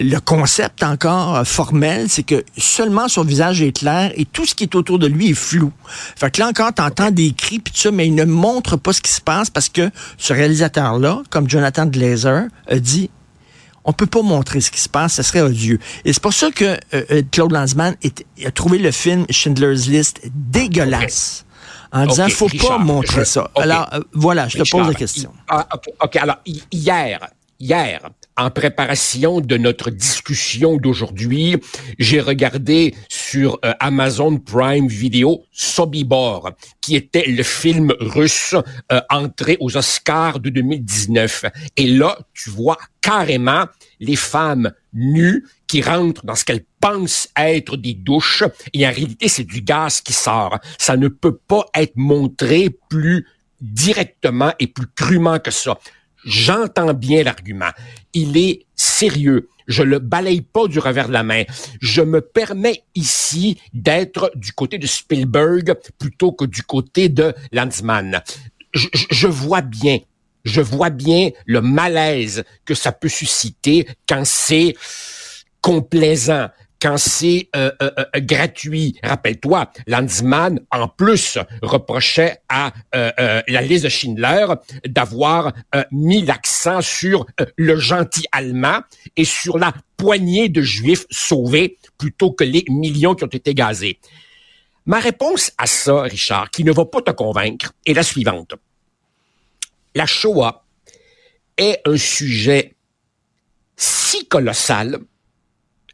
le 0.00 0.18
concept 0.18 0.82
encore 0.82 1.36
euh, 1.36 1.44
formel, 1.44 2.08
c'est 2.08 2.22
que 2.22 2.42
seulement 2.56 3.06
son 3.08 3.22
visage 3.22 3.60
est 3.62 3.72
clair 3.72 4.10
et 4.16 4.24
tout 4.24 4.46
ce 4.46 4.54
qui 4.54 4.64
est 4.64 4.74
autour 4.74 4.98
de 4.98 5.06
lui 5.06 5.30
est 5.30 5.34
flou. 5.34 5.72
Fait 6.16 6.30
que 6.30 6.40
là 6.40 6.48
encore, 6.48 6.72
t'entends 6.72 7.10
des 7.10 7.32
cris 7.32 7.58
puis 7.58 7.72
tout 7.72 7.80
ça, 7.80 7.90
mais 7.90 8.06
il 8.06 8.14
ne 8.14 8.24
montre 8.24 8.76
pas 8.76 8.92
ce 8.92 9.02
qui 9.02 9.12
se 9.12 9.20
passe 9.20 9.50
parce 9.50 9.68
que 9.68 9.90
ce 10.16 10.32
réalisateur-là, 10.32 11.22
comme 11.28 11.48
Jonathan 11.48 11.86
Glazer, 11.86 12.44
a 12.66 12.78
dit 12.78 13.10
on 13.84 13.92
peut 13.92 14.06
pas 14.06 14.22
montrer 14.22 14.60
ce 14.60 14.70
qui 14.70 14.80
se 14.80 14.88
passe, 14.88 15.14
ce 15.14 15.22
serait 15.22 15.40
odieux. 15.40 15.78
Et 16.04 16.12
c'est 16.12 16.22
pour 16.22 16.34
ça 16.34 16.50
que 16.50 16.64
euh, 16.64 17.04
euh, 17.10 17.22
Claude 17.30 17.52
Lanzmann 17.52 17.96
a 18.44 18.50
trouvé 18.50 18.78
le 18.78 18.90
film 18.90 19.24
Schindler's 19.30 19.86
List 19.86 20.20
dégueulasse. 20.34 21.44
En 21.92 22.06
disant, 22.06 22.28
faut 22.28 22.48
pas 22.48 22.78
montrer 22.78 23.24
ça. 23.24 23.50
Alors, 23.56 23.90
voilà, 24.12 24.46
je 24.46 24.58
te 24.58 24.70
pose 24.70 24.86
la 24.86 24.94
question. 24.94 25.32
Ah, 25.48 25.66
OK, 26.04 26.14
alors, 26.16 26.36
hier, 26.70 27.18
hier, 27.60 28.10
en 28.36 28.50
préparation 28.50 29.40
de 29.40 29.56
notre 29.58 29.90
discussion 29.90 30.78
d'aujourd'hui, 30.78 31.56
j'ai 31.98 32.20
regardé 32.20 32.94
sur 33.08 33.58
euh, 33.64 33.72
Amazon 33.80 34.38
Prime 34.38 34.88
Video 34.88 35.44
Sobibor, 35.52 36.52
qui 36.80 36.96
était 36.96 37.26
le 37.26 37.42
film 37.42 37.92
russe 38.00 38.54
euh, 38.90 39.00
entré 39.10 39.58
aux 39.60 39.76
Oscars 39.76 40.40
de 40.40 40.48
2019. 40.48 41.44
Et 41.76 41.86
là, 41.86 42.18
tu 42.32 42.48
vois 42.48 42.78
carrément 43.02 43.66
les 44.00 44.16
femmes 44.16 44.72
nues 44.94 45.44
qui 45.66 45.82
rentrent 45.82 46.24
dans 46.24 46.34
ce 46.34 46.44
qu'elles 46.44 46.64
pensent 46.80 47.28
être 47.36 47.76
des 47.76 47.94
douches, 47.94 48.42
et 48.72 48.86
en 48.86 48.90
réalité, 48.90 49.28
c'est 49.28 49.44
du 49.44 49.60
gaz 49.60 50.00
qui 50.00 50.14
sort. 50.14 50.58
Ça 50.78 50.96
ne 50.96 51.08
peut 51.08 51.36
pas 51.36 51.66
être 51.74 51.96
montré 51.96 52.70
plus 52.88 53.26
directement 53.60 54.52
et 54.58 54.66
plus 54.66 54.86
crûment 54.96 55.38
que 55.38 55.50
ça. 55.50 55.78
J'entends 56.24 56.94
bien 56.94 57.22
l'argument. 57.22 57.70
Il 58.12 58.36
est 58.36 58.66
sérieux. 58.74 59.48
Je 59.66 59.82
le 59.82 59.98
balaye 60.00 60.40
pas 60.40 60.66
du 60.66 60.78
revers 60.78 61.08
de 61.08 61.12
la 61.12 61.22
main. 61.22 61.44
Je 61.80 62.02
me 62.02 62.20
permets 62.20 62.82
ici 62.94 63.60
d'être 63.72 64.32
du 64.34 64.52
côté 64.52 64.78
de 64.78 64.86
Spielberg 64.86 65.74
plutôt 65.98 66.32
que 66.32 66.44
du 66.44 66.62
côté 66.62 67.08
de 67.08 67.32
Lanzmann. 67.52 68.20
Je, 68.74 68.88
je, 68.92 69.26
vois 69.26 69.62
bien, 69.62 69.98
je 70.44 70.60
vois 70.60 70.90
bien 70.90 71.30
le 71.46 71.60
malaise 71.60 72.44
que 72.64 72.74
ça 72.74 72.92
peut 72.92 73.08
susciter 73.08 73.86
quand 74.08 74.24
c'est 74.24 74.74
complaisant, 75.60 76.48
quand 76.80 76.96
c'est 76.96 77.48
euh, 77.54 77.70
euh, 77.82 77.90
euh, 77.98 78.20
gratuit. 78.20 78.98
Rappelle-toi, 79.02 79.70
Landsman, 79.86 80.60
en 80.70 80.88
plus, 80.88 81.38
reprochait 81.62 82.38
à 82.48 82.72
la 82.92 83.62
liste 83.62 83.84
de 83.84 83.88
Schindler 83.88 84.46
d'avoir 84.86 85.52
mis 85.90 86.22
l'accent 86.22 86.80
sur 86.80 87.26
le 87.56 87.76
gentil 87.76 88.24
allemand 88.32 88.80
et 89.16 89.24
sur 89.24 89.58
la 89.58 89.72
poignée 89.96 90.48
de 90.48 90.62
juifs 90.62 91.06
sauvés 91.10 91.76
plutôt 91.98 92.32
que 92.32 92.44
les 92.44 92.64
millions 92.68 93.14
qui 93.14 93.24
ont 93.24 93.28
été 93.28 93.54
gazés. 93.54 93.98
Ma 94.86 94.98
réponse 94.98 95.52
à 95.58 95.66
ça, 95.66 96.02
Richard, 96.02 96.50
qui 96.50 96.64
ne 96.64 96.72
va 96.72 96.84
pas 96.84 97.02
te 97.02 97.10
convaincre, 97.10 97.72
est 97.86 97.92
la 97.92 98.02
suivante. 98.02 98.54
La 99.94 100.06
Shoah 100.06 100.64
est 101.56 101.80
un 101.84 101.96
sujet 101.96 102.74
si 103.76 104.26
colossal 104.26 104.98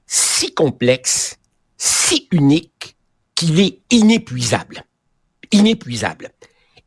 si 0.07 0.55
complexe, 0.55 1.39
si 1.77 2.29
unique, 2.33 2.97
qu'il 3.35 3.61
est 3.61 3.81
inépuisable. 3.91 4.85
Inépuisable. 5.53 6.31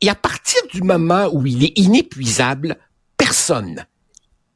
Et 0.00 0.08
à 0.08 0.14
partir 0.14 0.60
du 0.72 0.82
moment 0.82 1.28
où 1.32 1.46
il 1.46 1.64
est 1.64 1.78
inépuisable, 1.78 2.76
personne, 3.16 3.86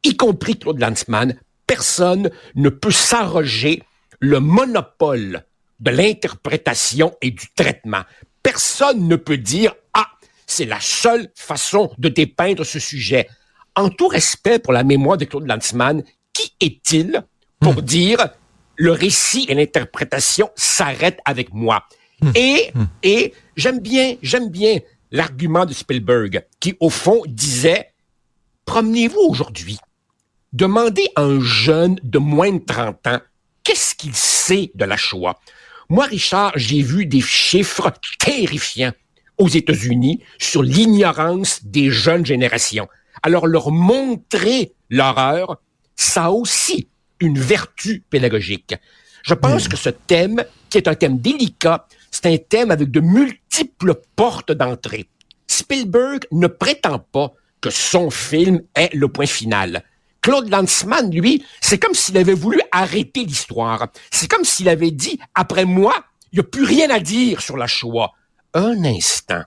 y 0.03 0.17
compris 0.17 0.59
Claude 0.59 0.81
Lanzmann, 0.81 1.39
personne 1.67 2.31
ne 2.55 2.69
peut 2.69 2.91
s'arroger 2.91 3.83
le 4.21 4.41
monopole 4.41 5.45
de 5.81 5.91
l'interprétation 5.91 7.15
et 7.21 7.31
du 7.31 7.47
traitement. 7.55 8.03
Personne 8.43 9.07
ne 9.07 9.17
peut 9.17 9.39
dire, 9.39 9.75
ah, 9.93 10.09
c'est 10.47 10.65
la 10.65 10.81
seule 10.81 11.31
façon 11.35 11.93
de 11.99 12.09
dépeindre 12.09 12.65
ce 12.65 12.79
sujet. 12.79 13.29
En 13.77 13.91
tout 13.91 14.09
respect 14.09 14.59
pour 14.59 14.73
la 14.73 14.85
mémoire 14.85 15.19
de 15.19 15.25
Claude 15.25 15.47
Lanzmann, 15.47 16.03
qui 16.33 16.55
est-il 16.61 17.23
pour 17.61 17.75
hmm. 17.75 17.83
dire 17.83 18.29
le 18.77 18.93
récit 18.93 19.47
et 19.49 19.55
l'interprétation 19.55 20.51
s'arrêtent 20.55 21.21
avec 21.25 21.53
moi. 21.53 21.85
Hmm. 22.21 22.31
Et, 22.35 22.71
hmm. 22.75 22.85
et 23.03 23.35
j'aime 23.57 23.81
bien, 23.81 24.17
j'aime 24.23 24.51
bien 24.51 24.79
l'argument 25.11 25.67
de 25.67 25.73
Spielberg 25.73 26.45
qui, 26.61 26.77
au 26.81 26.91
fond, 26.91 27.23
disait, 27.27 27.93
promenez-vous 28.65 29.21
aujourd'hui. 29.21 29.79
Demandez 30.53 31.09
à 31.17 31.23
un 31.23 31.41
jeune 31.41 31.99
de 32.03 32.19
moins 32.19 32.53
de 32.53 32.65
30 32.65 33.07
ans 33.09 33.21
qu'est-ce 33.65 33.95
qu'il 33.95 34.15
sait 34.15 34.71
de 34.75 34.85
la 34.85 34.97
Shoah? 34.97 35.41
Moi, 35.89 36.05
Richard, 36.05 36.53
j'ai 36.55 36.83
vu 36.83 37.07
des 37.07 37.21
chiffres 37.21 37.93
terrifiants 38.19 38.93
aux 39.39 39.49
États-Unis 39.49 40.23
sur 40.39 40.63
l'ignorance 40.63 41.65
des 41.65 41.91
jeunes 41.91 42.25
générations. 42.25 42.89
Alors, 43.23 43.47
leur 43.47 43.73
montrer 43.73 44.75
l'horreur, 44.91 45.61
ça 45.97 46.31
aussi 46.31 46.89
une 47.21 47.39
vertu 47.39 48.03
pédagogique. 48.11 48.75
Je 49.23 49.35
pense 49.35 49.67
hmm. 49.67 49.69
que 49.69 49.77
ce 49.77 49.91
thème, 49.91 50.45
qui 50.69 50.79
est 50.79 50.89
un 50.89 50.95
thème 50.95 51.19
délicat, 51.19 51.87
c'est 52.11 52.27
un 52.27 52.37
thème 52.37 52.71
avec 52.71 52.91
de 52.91 53.01
multiples 53.01 53.95
portes 54.17 54.53
d'entrée. 54.53 55.09
Spielberg 55.47 56.27
ne 56.33 56.47
prétend 56.47 56.99
pas 56.99 57.33
que 57.61 57.71
son 57.71 58.11
film 58.11 58.63
est 58.75 58.93
le 58.95 59.09
point 59.09 59.27
final. 59.27 59.83
Claude 60.21 60.49
Lanzmann, 60.49 61.11
lui, 61.11 61.45
c'est 61.61 61.79
comme 61.79 61.95
s'il 61.95 62.17
avait 62.17 62.35
voulu 62.35 62.61
arrêter 62.73 63.25
l'histoire. 63.25 63.89
C'est 64.11 64.31
comme 64.31 64.45
s'il 64.45 64.69
avait 64.69 64.91
dit, 64.91 65.19
après 65.35 65.65
moi, 65.65 65.95
il 66.33 66.37
n'y 66.37 66.41
a 66.41 66.45
plus 66.45 66.65
rien 66.65 66.91
à 66.91 66.99
dire 66.99 67.41
sur 67.41 67.57
la 67.57 67.67
Shoah. 67.67 68.13
Un 68.55 68.85
instant, 68.85 69.43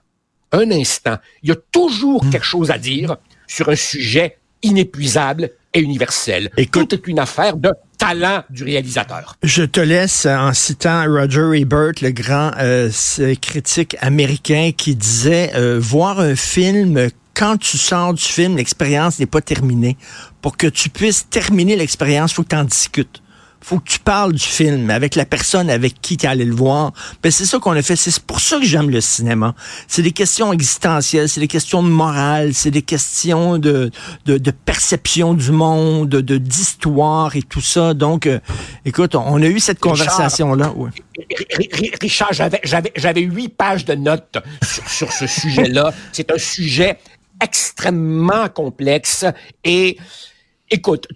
un 0.52 0.70
instant, 0.70 1.18
il 1.42 1.50
y 1.50 1.52
a 1.52 1.56
toujours 1.72 2.24
hmm. 2.24 2.30
quelque 2.30 2.44
chose 2.44 2.70
à 2.70 2.78
dire 2.78 3.16
sur 3.46 3.68
un 3.68 3.76
sujet 3.76 4.38
inépuisable 4.62 5.50
et 5.74 5.80
universel. 5.80 6.50
Écoute, 6.56 6.88
Tout 6.88 6.94
est 6.94 7.06
une 7.08 7.18
affaire 7.18 7.56
de 7.56 7.70
talent 7.98 8.42
du 8.50 8.64
réalisateur. 8.64 9.36
Je 9.42 9.64
te 9.64 9.80
laisse 9.80 10.26
en 10.26 10.52
citant 10.52 11.04
Roger 11.06 11.60
Ebert, 11.60 11.92
le 12.00 12.10
grand 12.10 12.52
euh, 12.58 12.90
critique 13.40 13.96
américain, 14.00 14.70
qui 14.76 14.94
disait 14.94 15.52
euh, 15.54 15.78
voir 15.80 16.20
un 16.20 16.36
film 16.36 17.10
quand 17.34 17.56
tu 17.56 17.78
sors 17.78 18.14
du 18.14 18.22
film, 18.22 18.56
l'expérience 18.56 19.20
n'est 19.20 19.26
pas 19.26 19.40
terminée. 19.40 19.96
Pour 20.42 20.56
que 20.56 20.66
tu 20.66 20.90
puisses 20.90 21.28
terminer 21.30 21.76
l'expérience, 21.76 22.32
il 22.32 22.34
faut 22.34 22.42
que 22.42 22.48
tu 22.48 22.56
en 22.56 22.64
discutes 22.64 23.22
faut 23.60 23.78
que 23.78 23.88
tu 23.90 23.98
parles 23.98 24.32
du 24.32 24.44
film 24.44 24.90
avec 24.90 25.14
la 25.14 25.24
personne 25.24 25.68
avec 25.68 26.00
qui 26.00 26.16
tu 26.16 26.26
es 26.26 26.28
allé 26.28 26.44
le 26.44 26.54
voir. 26.54 26.92
Ben, 27.22 27.30
c'est 27.30 27.44
ça 27.44 27.58
qu'on 27.58 27.72
a 27.72 27.82
fait. 27.82 27.96
C'est 27.96 28.18
pour 28.20 28.40
ça 28.40 28.58
que 28.58 28.64
j'aime 28.64 28.90
le 28.90 29.00
cinéma. 29.00 29.54
C'est 29.86 30.02
des 30.02 30.12
questions 30.12 30.52
existentielles, 30.52 31.28
c'est 31.28 31.40
des 31.40 31.48
questions 31.48 31.82
de 31.82 31.88
morale, 31.88 32.54
c'est 32.54 32.70
des 32.70 32.82
questions 32.82 33.58
de, 33.58 33.90
de, 34.26 34.38
de, 34.38 34.50
perception 34.50 35.34
du 35.34 35.50
monde, 35.50 36.08
de 36.08 36.38
d'histoire 36.38 37.36
et 37.36 37.42
tout 37.42 37.60
ça. 37.60 37.94
Donc, 37.94 38.26
euh, 38.26 38.38
écoute, 38.84 39.14
on 39.14 39.42
a 39.42 39.46
eu 39.46 39.60
cette 39.60 39.80
conversation-là. 39.80 40.72
Richard, 42.00 42.32
j'avais, 42.32 42.60
j'avais, 42.64 42.92
j'avais 42.96 43.22
huit 43.22 43.48
pages 43.48 43.84
de 43.84 43.94
notes 43.94 44.38
sur, 44.62 44.88
sur 44.88 45.12
ce 45.12 45.26
sujet-là. 45.26 45.92
c'est 46.12 46.30
un 46.30 46.38
sujet 46.38 46.98
extrêmement 47.42 48.48
complexe 48.48 49.24
et 49.64 49.96
écoute, 50.70 51.06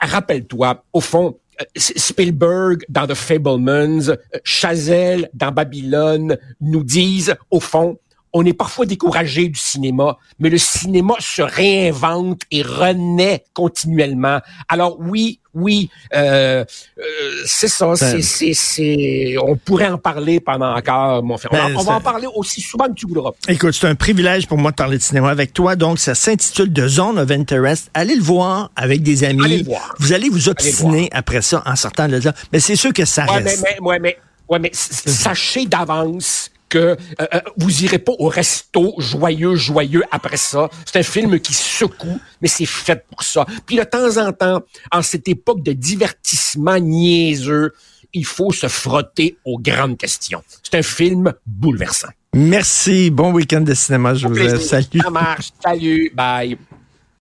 rappelle-toi, 0.00 0.84
au 0.92 1.00
fond, 1.00 1.38
Spielberg 1.76 2.84
dans 2.88 3.06
The 3.06 3.14
Fablemans, 3.14 4.14
Chazelle 4.42 5.28
dans 5.34 5.52
Babylone 5.52 6.36
nous 6.60 6.84
disent, 6.84 7.34
au 7.50 7.60
fond, 7.60 7.98
on 8.34 8.44
est 8.44 8.52
parfois 8.52 8.84
découragé 8.84 9.48
du 9.48 9.58
cinéma, 9.58 10.18
mais 10.40 10.50
le 10.50 10.58
cinéma 10.58 11.14
se 11.20 11.40
réinvente 11.40 12.42
et 12.50 12.62
renaît 12.62 13.44
continuellement. 13.54 14.40
Alors 14.68 14.96
oui, 14.98 15.38
oui, 15.54 15.88
euh, 16.12 16.64
euh, 16.98 17.02
c'est 17.46 17.68
ça. 17.68 17.86
Ben. 17.86 18.20
c'est, 18.20 18.54
c'est, 18.54 19.36
on 19.40 19.54
pourrait 19.54 19.86
en 19.86 19.98
parler 19.98 20.40
pendant 20.40 20.76
encore, 20.76 21.22
mon 21.22 21.38
frère. 21.38 21.70
on, 21.76 21.82
va, 21.82 21.92
ben, 21.92 21.96
en 21.98 22.00
parler 22.00 22.26
aussi 22.34 22.60
souvent 22.60 22.86
que 22.86 22.94
tu 22.94 23.06
voudras. 23.06 23.30
Écoute, 23.46 23.74
c'est 23.74 23.86
un 23.86 23.94
privilège 23.94 24.48
pour 24.48 24.58
moi 24.58 24.72
de 24.72 24.76
parler 24.76 24.98
de 24.98 25.02
cinéma 25.02 25.30
avec 25.30 25.52
toi. 25.52 25.76
Donc, 25.76 26.00
ça 26.00 26.16
s'intitule 26.16 26.72
The 26.72 26.88
Zone 26.88 27.20
of 27.20 27.30
Interest. 27.30 27.88
Allez 27.94 28.16
le 28.16 28.22
voir 28.22 28.72
avec 28.74 29.04
des 29.04 29.22
amis. 29.22 29.44
Allez 29.44 29.58
le 29.58 29.64
voir. 29.64 29.94
Vous 30.00 30.12
allez 30.12 30.28
vous 30.28 30.48
obstiner 30.48 31.08
après 31.12 31.40
ça 31.40 31.62
en 31.66 31.76
sortant 31.76 32.08
de 32.08 32.16
là. 32.16 32.32
Mais 32.52 32.58
c'est 32.58 32.76
sûr 32.76 32.92
que 32.92 33.04
ça 33.04 33.26
ouais, 33.26 33.44
reste. 33.44 33.62
Mais, 33.62 33.76
mais, 33.80 33.86
ouais, 33.86 33.98
mais, 34.00 34.18
ouais, 34.48 34.58
mais 34.58 34.70
sachez 34.72 35.66
d'avance 35.66 36.50
que 36.74 36.78
euh, 36.78 36.96
euh, 37.20 37.40
vous 37.56 37.84
irez 37.84 38.00
pas 38.00 38.12
au 38.18 38.28
resto 38.28 38.94
joyeux, 38.98 39.54
joyeux 39.54 40.02
après 40.10 40.36
ça. 40.36 40.68
C'est 40.84 40.98
un 40.98 41.04
film 41.04 41.38
qui 41.38 41.54
secoue, 41.54 42.20
mais 42.42 42.48
c'est 42.48 42.66
fait 42.66 43.04
pour 43.08 43.22
ça. 43.22 43.46
Puis 43.64 43.76
de 43.76 43.84
temps 43.84 44.16
en 44.16 44.32
temps, 44.32 44.60
en 44.90 45.02
cette 45.02 45.28
époque 45.28 45.62
de 45.62 45.72
divertissement 45.72 46.78
niaiseux, 46.80 47.72
il 48.12 48.24
faut 48.24 48.52
se 48.52 48.66
frotter 48.66 49.36
aux 49.44 49.58
grandes 49.58 49.96
questions. 49.96 50.42
C'est 50.62 50.76
un 50.76 50.82
film 50.82 51.32
bouleversant. 51.46 52.08
Merci. 52.34 53.10
Bon 53.10 53.32
week-end 53.32 53.60
de 53.60 53.74
cinéma, 53.74 54.14
Joseph. 54.14 54.60
Salut. 54.62 55.00
Ça 55.00 55.10
marche. 55.10 55.50
Salut. 55.62 56.10
Bye. 56.12 56.58